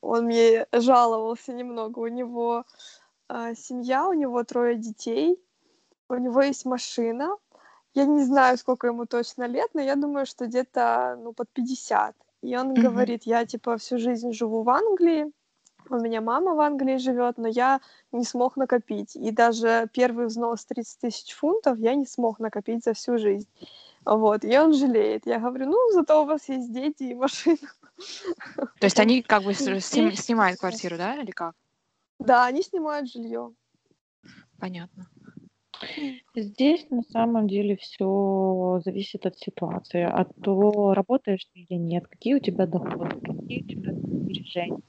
он 0.00 0.24
мне 0.26 0.66
жаловался 0.72 1.52
немного. 1.52 2.00
У 2.00 2.08
него 2.08 2.64
а, 3.28 3.54
семья, 3.54 4.08
у 4.08 4.12
него 4.14 4.42
трое 4.44 4.76
детей, 4.76 5.38
у 6.08 6.16
него 6.16 6.42
есть 6.42 6.64
машина. 6.66 7.36
Я 7.94 8.06
не 8.06 8.24
знаю, 8.24 8.56
сколько 8.56 8.86
ему 8.86 9.06
точно 9.06 9.46
лет, 9.46 9.70
но 9.74 9.80
я 9.82 9.96
думаю, 9.96 10.26
что 10.26 10.46
где-то 10.46 11.18
ну, 11.22 11.32
под 11.32 11.48
50. 11.50 12.16
И 12.42 12.56
он 12.56 12.68
Мгм. 12.68 12.80
говорит, 12.80 13.24
я 13.24 13.44
типа 13.44 13.76
всю 13.76 13.98
жизнь 13.98 14.32
живу 14.32 14.62
в 14.62 14.70
Англии, 14.70 15.32
у 15.88 15.96
меня 15.96 16.20
мама 16.20 16.54
в 16.54 16.60
Англии 16.60 16.96
живет, 16.96 17.38
но 17.38 17.48
я 17.48 17.80
не 18.12 18.24
смог 18.24 18.56
накопить. 18.56 19.16
И 19.16 19.30
даже 19.30 19.88
первый 19.92 20.26
взнос 20.26 20.64
30 20.64 21.00
тысяч 21.00 21.34
фунтов 21.34 21.78
я 21.78 21.94
не 21.94 22.06
смог 22.06 22.38
накопить 22.38 22.84
за 22.84 22.94
всю 22.94 23.18
жизнь. 23.18 23.48
Вот, 24.04 24.44
и 24.44 24.58
он 24.58 24.74
жалеет. 24.74 25.26
Я 25.26 25.38
говорю, 25.38 25.66
ну, 25.66 25.92
зато 25.92 26.22
у 26.22 26.26
вас 26.26 26.48
есть 26.48 26.72
дети 26.72 27.04
и 27.04 27.14
машина. 27.14 27.58
То 28.80 28.86
есть 28.86 28.98
они 28.98 29.22
как 29.22 29.42
бы 29.42 29.54
снимают 29.54 30.58
квартиру, 30.58 30.96
да, 30.96 31.16
или 31.16 31.30
как? 31.30 31.54
Да, 32.18 32.46
они 32.46 32.62
снимают 32.62 33.10
жилье. 33.10 33.52
Понятно. 34.58 35.08
Здесь 36.34 36.86
на 36.90 37.02
самом 37.02 37.46
деле 37.46 37.76
все 37.76 38.80
зависит 38.84 39.26
от 39.26 39.36
ситуации, 39.38 40.02
от 40.02 40.34
того, 40.42 40.94
работаешь 40.94 41.44
ты 41.52 41.60
или 41.60 41.78
нет, 41.78 42.06
какие 42.08 42.34
у 42.34 42.38
тебя 42.38 42.66
доходы, 42.66 43.16
какие 43.20 43.62
у 43.62 43.66
тебя 43.66 43.92
сбережения, 43.92 44.80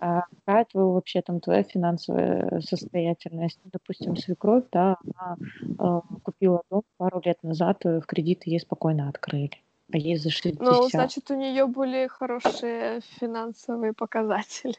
а 0.00 0.22
какая 0.22 0.64
твоя 0.64 0.86
вообще 0.86 1.22
там 1.22 1.40
твоя 1.40 1.62
финансовая 1.62 2.60
состоятельность. 2.60 3.60
Ну, 3.64 3.70
Допустим, 3.72 4.16
свекровь, 4.16 4.64
да, 4.72 4.96
она 5.14 5.36
э, 5.78 6.00
купила 6.22 6.62
дом 6.70 6.82
пару 6.96 7.20
лет 7.24 7.42
назад, 7.42 7.84
э, 7.84 8.00
в 8.00 8.06
кредит 8.06 8.46
ей 8.46 8.58
спокойно 8.58 9.08
открыли, 9.08 9.50
а 9.92 9.98
ей 9.98 10.16
за 10.16 10.30
60. 10.30 10.60
Ну, 10.60 10.82
значит, 10.88 11.30
у 11.30 11.36
нее 11.36 11.66
были 11.66 12.08
хорошие 12.08 13.00
финансовые 13.20 13.92
показатели. 13.92 14.74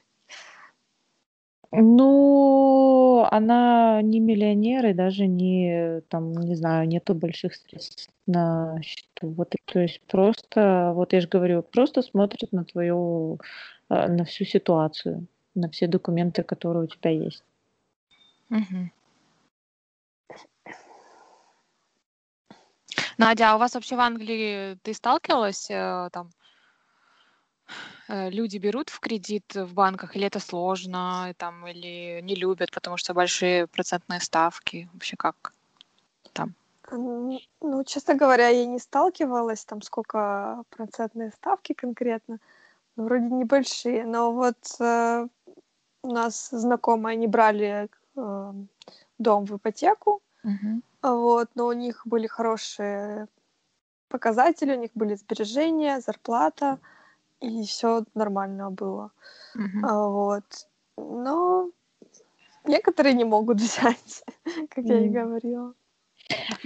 Ну, 1.74 3.26
она 3.32 4.02
не 4.02 4.20
миллионер 4.20 4.88
и 4.88 4.94
даже 4.94 5.26
не, 5.26 6.02
там, 6.10 6.34
не 6.34 6.56
знаю, 6.56 6.86
нету 6.88 7.16
больших 7.16 7.56
средств 7.56 8.10
на 8.28 8.82
счету. 8.82 9.30
Вот, 9.30 9.56
то 9.66 9.80
есть 9.80 10.02
просто, 10.02 10.92
вот 10.94 11.14
я 11.14 11.22
же 11.22 11.30
говорю, 11.30 11.64
просто 11.64 12.02
смотрит 12.02 12.52
на 12.52 12.66
твою, 12.66 13.40
э, 13.90 14.08
на 14.08 14.26
всю 14.26 14.44
ситуацию, 14.44 15.28
на 15.56 15.70
все 15.70 15.88
документы, 15.88 16.44
которые 16.44 16.84
у 16.84 16.88
тебя 16.88 17.12
есть. 17.12 17.44
Мгм. 18.50 18.92
Надя, 23.18 23.52
а 23.52 23.56
у 23.56 23.60
вас 23.60 23.76
вообще 23.76 23.96
в 23.96 24.00
Англии 24.02 24.78
ты 24.84 24.94
сталкивалась 24.94 25.70
э, 25.70 26.10
там 26.12 26.32
э, 28.08 28.30
люди 28.30 28.58
берут 28.58 28.90
в 28.90 29.00
кредит 29.00 29.56
в 29.56 29.74
банках, 29.74 30.16
или 30.16 30.26
это 30.26 30.40
сложно, 30.40 31.34
там, 31.38 31.68
или 31.68 32.22
не 32.22 32.36
любят, 32.36 32.72
потому 32.72 32.98
что 32.98 33.14
большие 33.14 33.68
процентные 33.68 34.20
ставки? 34.20 34.90
Вообще 34.94 35.16
как 35.18 35.54
там? 36.34 36.54
М, 36.92 37.40
Ну, 37.62 37.84
честно 37.84 38.16
говоря, 38.16 38.48
я 38.50 38.66
не 38.66 38.80
сталкивалась, 38.80 39.66
там 39.66 39.82
сколько 39.82 40.64
процентные 40.70 41.32
ставки 41.32 41.74
конкретно. 41.74 42.40
Ну, 42.98 43.06
вроде 43.06 43.26
небольшие, 43.26 44.06
но 44.06 44.32
вот 44.34 44.58
э, 44.80 45.28
у 46.04 46.12
нас 46.12 46.50
знакомые, 46.52 47.14
они 47.14 47.28
брали 47.28 47.88
э, 48.16 48.54
дом 49.20 49.46
в 49.46 49.56
ипотеку, 49.56 50.22
а 51.02 51.14
вот, 51.16 51.50
но 51.56 51.68
у 51.68 51.74
них 51.74 52.02
были 52.06 52.28
хорошие 52.28 53.28
показатели, 54.10 54.76
у 54.76 54.80
них 54.80 54.92
были 54.94 55.16
сбережения, 55.16 56.02
зарплата, 56.02 56.80
и 57.41 57.63
все 57.63 58.04
нормально 58.13 58.71
было. 58.71 59.12
А 59.84 60.08
вот. 60.08 60.67
Но 60.97 61.69
некоторые 62.65 63.13
не 63.13 63.25
могут 63.25 63.58
взять, 63.62 64.23
как 64.69 64.86
я 64.86 64.99
и 64.99 65.10
говорила. 65.10 65.73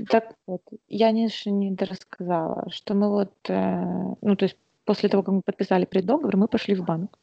Так 0.10 0.36
вот, 0.46 0.62
я 0.88 1.12
не, 1.12 1.30
не 1.46 1.76
рассказала, 1.76 2.70
что 2.70 2.94
мы 2.94 3.10
вот, 3.10 3.34
э, 3.50 4.16
ну, 4.22 4.36
то 4.36 4.46
есть 4.46 4.58
после 4.84 5.10
того, 5.10 5.24
как 5.24 5.34
мы 5.34 5.42
подписали 5.42 5.86
преддоговор, 5.86 6.38
мы 6.38 6.48
пошли 6.48 6.76
в 6.76 6.84
банк, 6.86 7.18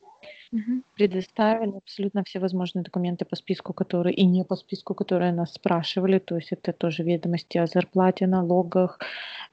Мгм. 0.52 0.82
предоставили 0.94 1.76
абсолютно 1.78 2.22
все 2.24 2.38
возможные 2.38 2.82
документы 2.84 3.24
по 3.24 3.36
списку, 3.36 3.72
которые 3.72 4.14
и 4.14 4.26
не 4.26 4.44
по 4.44 4.54
списку, 4.56 4.94
которые 4.94 5.32
нас 5.32 5.54
спрашивали, 5.54 6.18
то 6.18 6.36
есть 6.36 6.52
это 6.52 6.72
тоже 6.74 7.02
ведомости 7.02 7.56
о 7.58 7.66
зарплате, 7.66 8.26
налогах, 8.26 8.98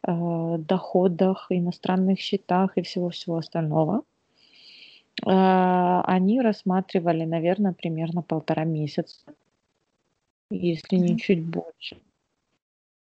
э, 0.08 0.58
доходах, 0.60 1.48
иностранных 1.50 2.20
счетах 2.20 2.78
и 2.78 2.82
всего-всего 2.82 3.38
остального. 3.38 4.04
Э, 5.26 6.02
Они 6.06 6.42
рассматривали, 6.42 7.26
наверное, 7.26 7.74
примерно 7.74 8.22
полтора 8.22 8.64
месяца, 8.66 9.34
если 10.52 10.98
не 10.98 11.10
Мгм. 11.14 11.18
чуть 11.18 11.44
больше. 11.44 11.98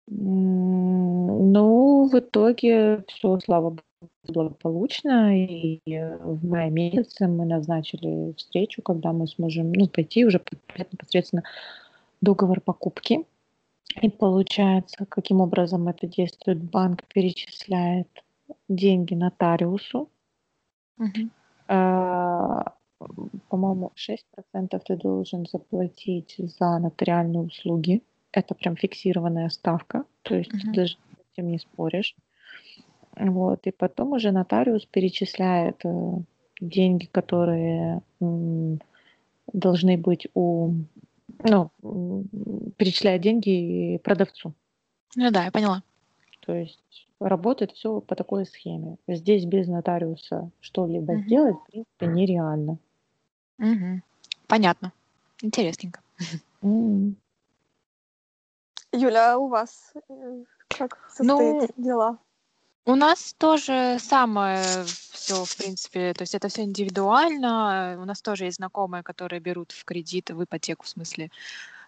М, 0.09 1.51
Ну, 1.53 2.07
в 2.11 2.15
итоге 2.19 3.03
все, 3.07 3.39
слава 3.39 3.69
богу, 3.71 3.81
благополучно. 4.23 5.37
И 5.37 5.81
э, 5.85 6.17
в 6.17 6.45
мае 6.45 6.69
месяце 6.69 7.27
мы 7.27 7.45
назначили 7.45 8.33
встречу, 8.37 8.81
когда 8.81 9.11
мы 9.11 9.27
сможем 9.27 9.71
ну, 9.73 9.87
пойти 9.87 10.25
уже 10.25 10.41
непосредственно 10.91 11.43
договор 12.21 12.61
покупки. 12.61 13.25
И 14.01 14.09
получается, 14.09 15.05
каким 15.05 15.41
образом 15.41 15.87
это 15.87 16.07
действует? 16.07 16.63
Банк 16.63 17.03
перечисляет 17.13 18.07
деньги 18.67 19.15
нотариусу. 19.15 20.09
Мгм. 20.97 21.31
А, 21.67 22.73
По-моему, 23.49 23.91
6% 23.95 24.83
ты 24.83 24.97
должен 24.97 25.45
заплатить 25.45 26.35
за 26.37 26.79
нотариальные 26.79 27.41
услуги. 27.41 28.03
Это 28.31 28.53
прям 28.53 28.75
фиксированная 28.75 29.49
ставка, 29.49 30.03
то 30.21 30.35
есть 30.35 30.51
ты 30.51 30.57
Мгм. 30.57 30.73
даже 30.73 30.93
с 30.93 30.97
этим 31.33 31.49
не 31.49 31.59
споришь. 31.59 32.15
Вот, 33.19 33.67
и 33.67 33.71
потом 33.71 34.13
уже 34.13 34.31
нотариус 34.31 34.85
перечисляет 34.85 35.83
э, 35.83 36.13
деньги, 36.61 37.05
которые 37.05 38.01
должны 39.51 39.97
быть 39.97 40.27
у, 40.33 40.71
ну, 41.43 41.69
перечисляет 42.77 43.21
деньги 43.21 43.97
продавцу. 44.03 44.53
Ну 45.15 45.31
да, 45.31 45.45
я 45.45 45.51
поняла. 45.51 45.83
То 46.41 46.53
есть 46.53 47.07
работает 47.19 47.71
все 47.71 47.99
по 47.99 48.15
такой 48.15 48.45
схеме. 48.45 48.97
Здесь 49.07 49.45
без 49.45 49.67
нотариуса 49.67 50.49
что-либо 50.61 51.13
Мгм. 51.13 51.23
сделать, 51.23 51.57
в 51.57 51.71
принципе, 51.71 52.07
нереально. 52.07 52.77
Мгм. 53.57 54.01
Понятно. 54.47 54.93
Интересненько. 55.41 56.01
Юля, 58.91 59.33
а 59.33 59.37
у 59.37 59.47
вас 59.47 59.93
э, 60.09 60.43
как 60.69 60.97
Ну, 61.19 61.37
состоят 61.37 61.71
дела? 61.77 62.17
У 62.89 62.95
нас 62.95 63.35
тоже 63.37 63.97
самое 63.99 64.63
все, 65.11 65.45
в 65.45 65.57
принципе, 65.57 66.11
то 66.13 66.23
есть 66.23 66.33
это 66.33 66.47
все 66.47 66.63
индивидуально. 66.63 67.99
У 68.01 68.05
нас 68.05 68.19
тоже 68.19 68.45
есть 68.45 68.57
знакомые, 68.57 69.03
которые 69.03 69.39
берут 69.39 69.73
в 69.73 69.85
кредит, 69.85 70.31
в 70.31 70.43
ипотеку, 70.43 70.85
в 70.85 70.89
смысле, 70.89 71.29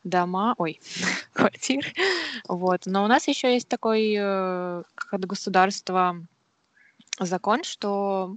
дома, 0.04 0.54
ой, 0.60 0.80
квартиры. 1.34 1.92
Вот. 2.48 2.86
Но 2.86 3.04
у 3.04 3.08
нас 3.08 3.28
еще 3.28 3.52
есть 3.52 3.68
такой, 3.68 4.14
э, 4.16 4.84
как 4.94 5.14
от 5.16 5.26
государства, 5.26 6.24
закон, 7.20 7.64
что 7.64 8.36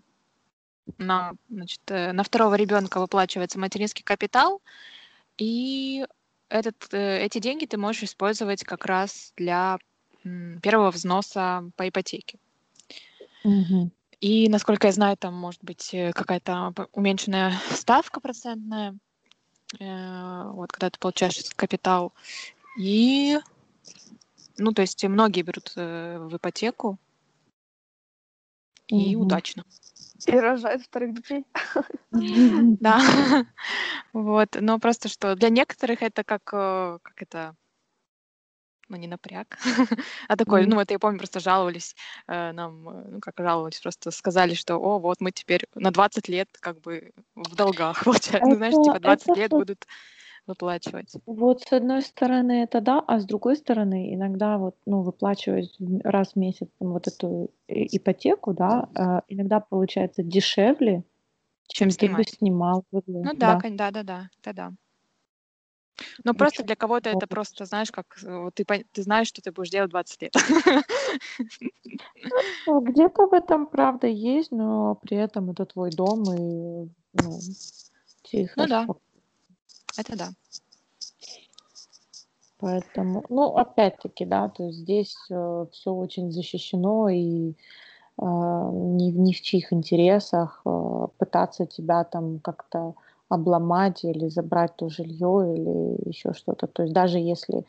на, 0.97 1.35
значит, 1.51 1.83
э, 1.89 2.13
на 2.13 2.23
второго 2.23 2.55
ребенка 2.55 2.99
выплачивается 2.99 3.59
материнский 3.59 4.05
капитал, 4.05 4.63
и 5.37 6.07
этот, 6.49 6.95
э, 6.95 7.19
эти 7.27 7.41
деньги 7.41 7.67
ты 7.67 7.77
можешь 7.77 8.05
использовать 8.05 8.65
как 8.65 8.87
раз 8.87 9.35
для 9.37 9.77
первого 10.63 10.91
взноса 10.91 11.71
по 11.77 11.87
ипотеке. 11.87 12.39
Мгм. 13.45 13.93
И, 14.21 14.49
насколько 14.49 14.87
я 14.87 14.93
знаю, 14.93 15.17
там 15.17 15.35
может 15.35 15.63
быть 15.63 15.93
э, 15.93 16.13
какая-то 16.13 16.73
п- 16.75 16.87
уменьшенная 16.93 17.53
ставка 17.71 18.21
процентная, 18.21 18.97
э, 19.79 20.43
вот 20.51 20.73
когда 20.73 20.89
ты 20.91 20.99
получаешь 20.99 21.39
этот 21.39 21.55
капитал. 21.55 22.13
И, 22.79 23.39
ну, 24.57 24.73
то 24.73 24.83
есть 24.83 25.05
многие 25.05 25.43
берут 25.43 25.73
э, 25.77 26.19
в 26.19 26.37
ипотеку, 26.37 26.99
и 28.89 29.15
Мгм. 29.15 29.23
удачно. 29.25 29.65
И 30.27 30.33
рожают 30.33 30.83
вторых 30.83 31.15
детей? 31.15 31.45
Да, 32.81 32.99
вот. 34.13 34.57
Но 34.61 34.79
просто 34.79 35.09
что 35.09 35.35
для 35.35 35.49
некоторых 35.49 36.03
это 36.03 36.23
как, 36.23 36.43
э, 36.53 36.99
как 37.03 37.23
это, 37.23 37.57
ну, 38.95 39.01
не 39.01 39.09
напряг, 39.09 39.59
а 40.29 40.37
такой, 40.37 40.67
ну, 40.67 40.81
это 40.81 40.95
я 40.95 40.99
помню, 40.99 41.19
просто 41.19 41.41
жаловались 41.41 41.97
э, 42.29 42.53
нам, 42.53 42.89
э, 42.89 43.05
ну, 43.11 43.21
как 43.21 43.35
жаловались, 43.39 43.81
просто 43.81 44.13
сказали, 44.13 44.55
что, 44.55 44.77
о, 44.77 44.99
вот 45.01 45.21
мы 45.21 45.33
теперь 45.33 45.67
на 45.75 45.91
20 45.91 46.29
лет 46.29 46.49
как 46.61 46.81
бы 46.81 47.13
в 47.35 47.57
долгах, 47.57 48.05
получается. 48.05 48.49
Ну, 48.49 48.57
знаешь, 48.57 48.75
типа 48.75 49.01
20 49.01 49.29
это 49.29 49.41
лет 49.41 49.51
будут 49.51 49.87
выплачивать. 50.47 51.13
вот 51.27 51.63
с 51.63 51.73
одной 51.73 52.03
стороны 52.03 52.63
это 52.63 52.81
да, 52.81 53.03
а 53.07 53.19
с 53.19 53.25
другой 53.25 53.57
стороны 53.57 54.15
иногда 54.15 54.59
вот 54.59 54.77
ну 54.87 55.01
выплачивать 55.01 55.75
раз 56.05 56.35
в 56.35 56.37
месяц 56.37 56.69
там, 56.79 56.93
вот 56.93 57.09
эту 57.09 57.51
ипотеку, 57.67 58.53
да, 58.53 58.89
э, 58.95 59.23
иногда 59.29 59.59
получается 59.61 60.23
дешевле, 60.23 61.03
Чем 61.67 61.89
чем 61.89 62.11
ты 62.11 62.15
бы 62.15 62.25
снимал 62.25 62.85
Ну 62.93 63.33
да, 63.35 63.59
да. 63.59 63.71
да, 63.71 63.91
да, 63.91 64.03
да, 64.03 64.29
это 64.39 64.53
да. 64.53 64.73
Но 66.25 66.35
просто 66.35 66.63
Очень 66.63 66.67
для 66.67 66.77
кого-то 66.77 67.11
это 67.11 67.27
просто, 67.27 67.65
знаешь, 67.65 67.91
как 67.91 68.07
э, 68.23 68.37
вот 68.39 68.55
ты, 68.55 68.65
ты 68.65 69.03
знаешь, 69.03 69.29
что 69.29 69.43
ты 69.43 69.53
будешь 69.53 69.71
делать 69.71 69.91
20 69.91 70.23
лет. 70.23 70.35
Ну, 72.67 72.81
Где-то 72.81 73.27
в 73.27 73.35
этом 73.35 73.67
правда 73.67 74.07
есть, 74.07 74.51
но 74.51 74.95
при 74.97 75.17
этом 75.17 75.51
это 75.51 75.67
твой 75.67 75.91
дом 75.91 76.23
и 76.33 76.89
ну, 77.13 77.39
тихо, 78.23 78.55
Ну 78.57 78.67
да, 78.67 78.87
это 79.97 80.17
да. 80.17 80.29
Поэтому, 82.59 83.25
ну, 83.29 83.57
опять-таки, 83.57 84.25
да, 84.25 84.49
то 84.49 84.65
есть 84.65 84.79
здесь 84.79 85.15
все 85.27 85.91
очень 85.93 86.33
защищено 86.33 87.09
и 87.11 87.51
э, 87.51 87.53
ни, 88.23 89.13
в- 89.13 89.19
ни 89.19 89.33
в 89.33 89.41
чьих 89.43 89.73
интересах 89.73 90.63
э, 90.65 91.07
пытаться 91.19 91.67
тебя 91.67 92.05
там 92.05 92.39
как-то 92.39 92.95
обломать 93.35 94.05
или 94.05 94.29
забрать 94.29 94.77
то 94.77 94.89
жилье 94.89 95.55
или 95.55 96.09
еще 96.09 96.33
что-то. 96.33 96.67
То 96.67 96.83
есть 96.83 96.95
даже 96.95 97.19
если, 97.19 97.65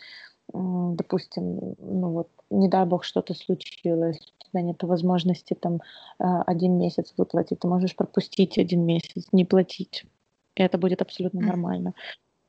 допустим, 0.53 1.75
ну 1.79 2.09
вот, 2.09 2.29
не 2.49 2.69
дай 2.69 2.85
бог 2.85 3.03
что-то 3.03 3.33
случилось, 3.33 4.19
у 4.39 4.49
тебя 4.51 4.61
нет 4.61 4.83
возможности 4.83 5.53
там 5.55 5.75
э, 6.19 6.23
один 6.45 6.77
месяц 6.77 7.13
выплатить, 7.17 7.59
ты 7.59 7.67
можешь 7.67 7.95
пропустить 7.95 8.57
один 8.57 8.85
месяц, 8.85 9.27
не 9.31 9.45
платить. 9.45 10.05
И 10.55 10.61
это 10.61 10.77
будет 10.77 11.01
абсолютно 11.01 11.41
нормально. 11.41 11.93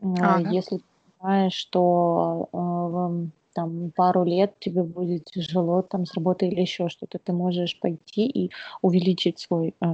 Э, 0.01 0.05
Ага. 0.21 0.51
Если 0.51 0.81
знаешь, 1.21 1.55
что 1.55 2.49
э, 2.53 3.27
там 3.57 3.91
пару 3.97 4.23
лет 4.25 4.53
тебе 4.61 4.83
будет 4.83 5.25
тяжело 5.25 5.81
там 5.81 6.05
с 6.05 6.13
работой 6.13 6.49
или 6.51 6.61
еще 6.61 6.91
что-то, 6.91 7.19
ты 7.19 7.33
можешь 7.33 7.81
пойти 7.81 8.27
и 8.27 8.51
увеличить 8.83 9.39
свой 9.39 9.75
э, 9.81 9.87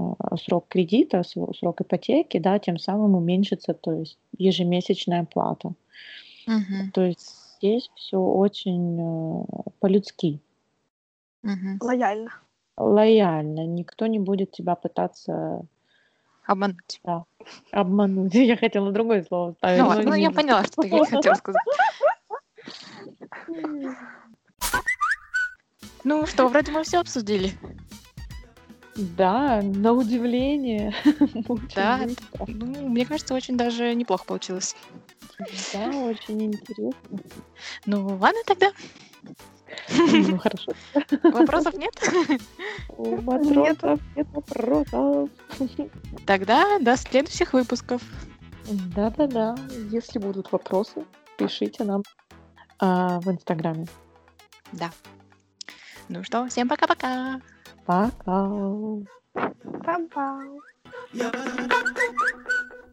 срок 0.45 0.67
кредита, 0.69 1.23
свой 1.23 1.55
срок 1.55 1.81
ипотеки, 1.81 2.39
да, 2.39 2.59
тем 2.59 2.77
самым 2.77 3.15
уменьшится, 3.15 3.73
то 3.73 3.93
есть 3.93 4.19
ежемесячная 4.37 5.25
плата. 5.25 5.75
Мгм, 6.49 6.91
То 6.93 7.03
есть 7.03 7.57
здесь 7.59 7.89
все 7.95 8.19
очень 8.19 8.99
э, 9.01 9.45
по-людски, 9.79 10.41
мгм. 11.45 11.79
Лояльно. 11.81 12.31
лояльно. 12.77 13.65
Никто 13.65 14.09
не 14.09 14.19
будет 14.19 14.51
тебя 14.51 14.75
пытаться 14.75 15.63
Обмануть. 16.47 17.01
да, 17.05 17.25
обмануть. 17.71 18.35
Я 18.55 18.57
хотела 18.57 18.91
другое 18.91 19.23
слово 19.23 19.53
ставить, 19.53 19.81
Ну 19.81 19.87
ладно, 19.87 20.11
ну 20.11 20.15
я 20.17 20.33
поняла, 20.33 20.65
что 20.65 20.83
ты 20.83 20.91
хотела 20.91 21.35
сказать. 21.37 21.63
Ну 26.05 26.27
что, 26.27 26.49
вроде 26.49 26.73
мы 26.73 26.83
все 26.83 26.99
обсудили. 26.99 27.53
Да, 28.97 29.63
на 29.63 29.93
удивление. 29.93 30.95
Да. 31.75 32.01
Ну, 32.47 32.89
мне 32.89 33.07
кажется, 33.07 33.35
очень 33.35 33.57
даже 33.57 33.95
неплохо 33.95 34.25
получилось. 34.25 34.77
Да, 35.73 35.89
очень 35.89 36.43
интересно. 36.43 36.93
Ну, 37.87 38.07
ладно 38.19 38.41
тогда. 38.47 38.73
Ну, 39.91 40.39
хорошо. 40.39 40.73
Вопросов 41.23 41.75
нет? 41.75 41.95
У 42.89 43.17
матросов 43.17 44.01
нет 44.15 44.29
вопросов. 44.33 45.31
Тогда 46.27 46.79
до 46.79 46.97
следующих 46.97 47.53
выпусков. 47.55 48.03
Да-да-да. 48.71 49.57
Если 49.91 50.19
будут 50.19 50.53
вопросы, 50.53 51.05
пишите 51.39 51.85
нам 51.85 52.03
а, 52.83 53.21
в 53.21 53.31
Инстаграме. 53.31 53.87
Да. 54.73 54.91
Ну 56.09 56.25
что, 56.25 56.47
всем 56.49 56.69
пока-пока. 56.69 57.41
Пока. 57.87 58.49
Па-па. 59.85 60.43
Yabba-dabba-dabba. 61.15 62.72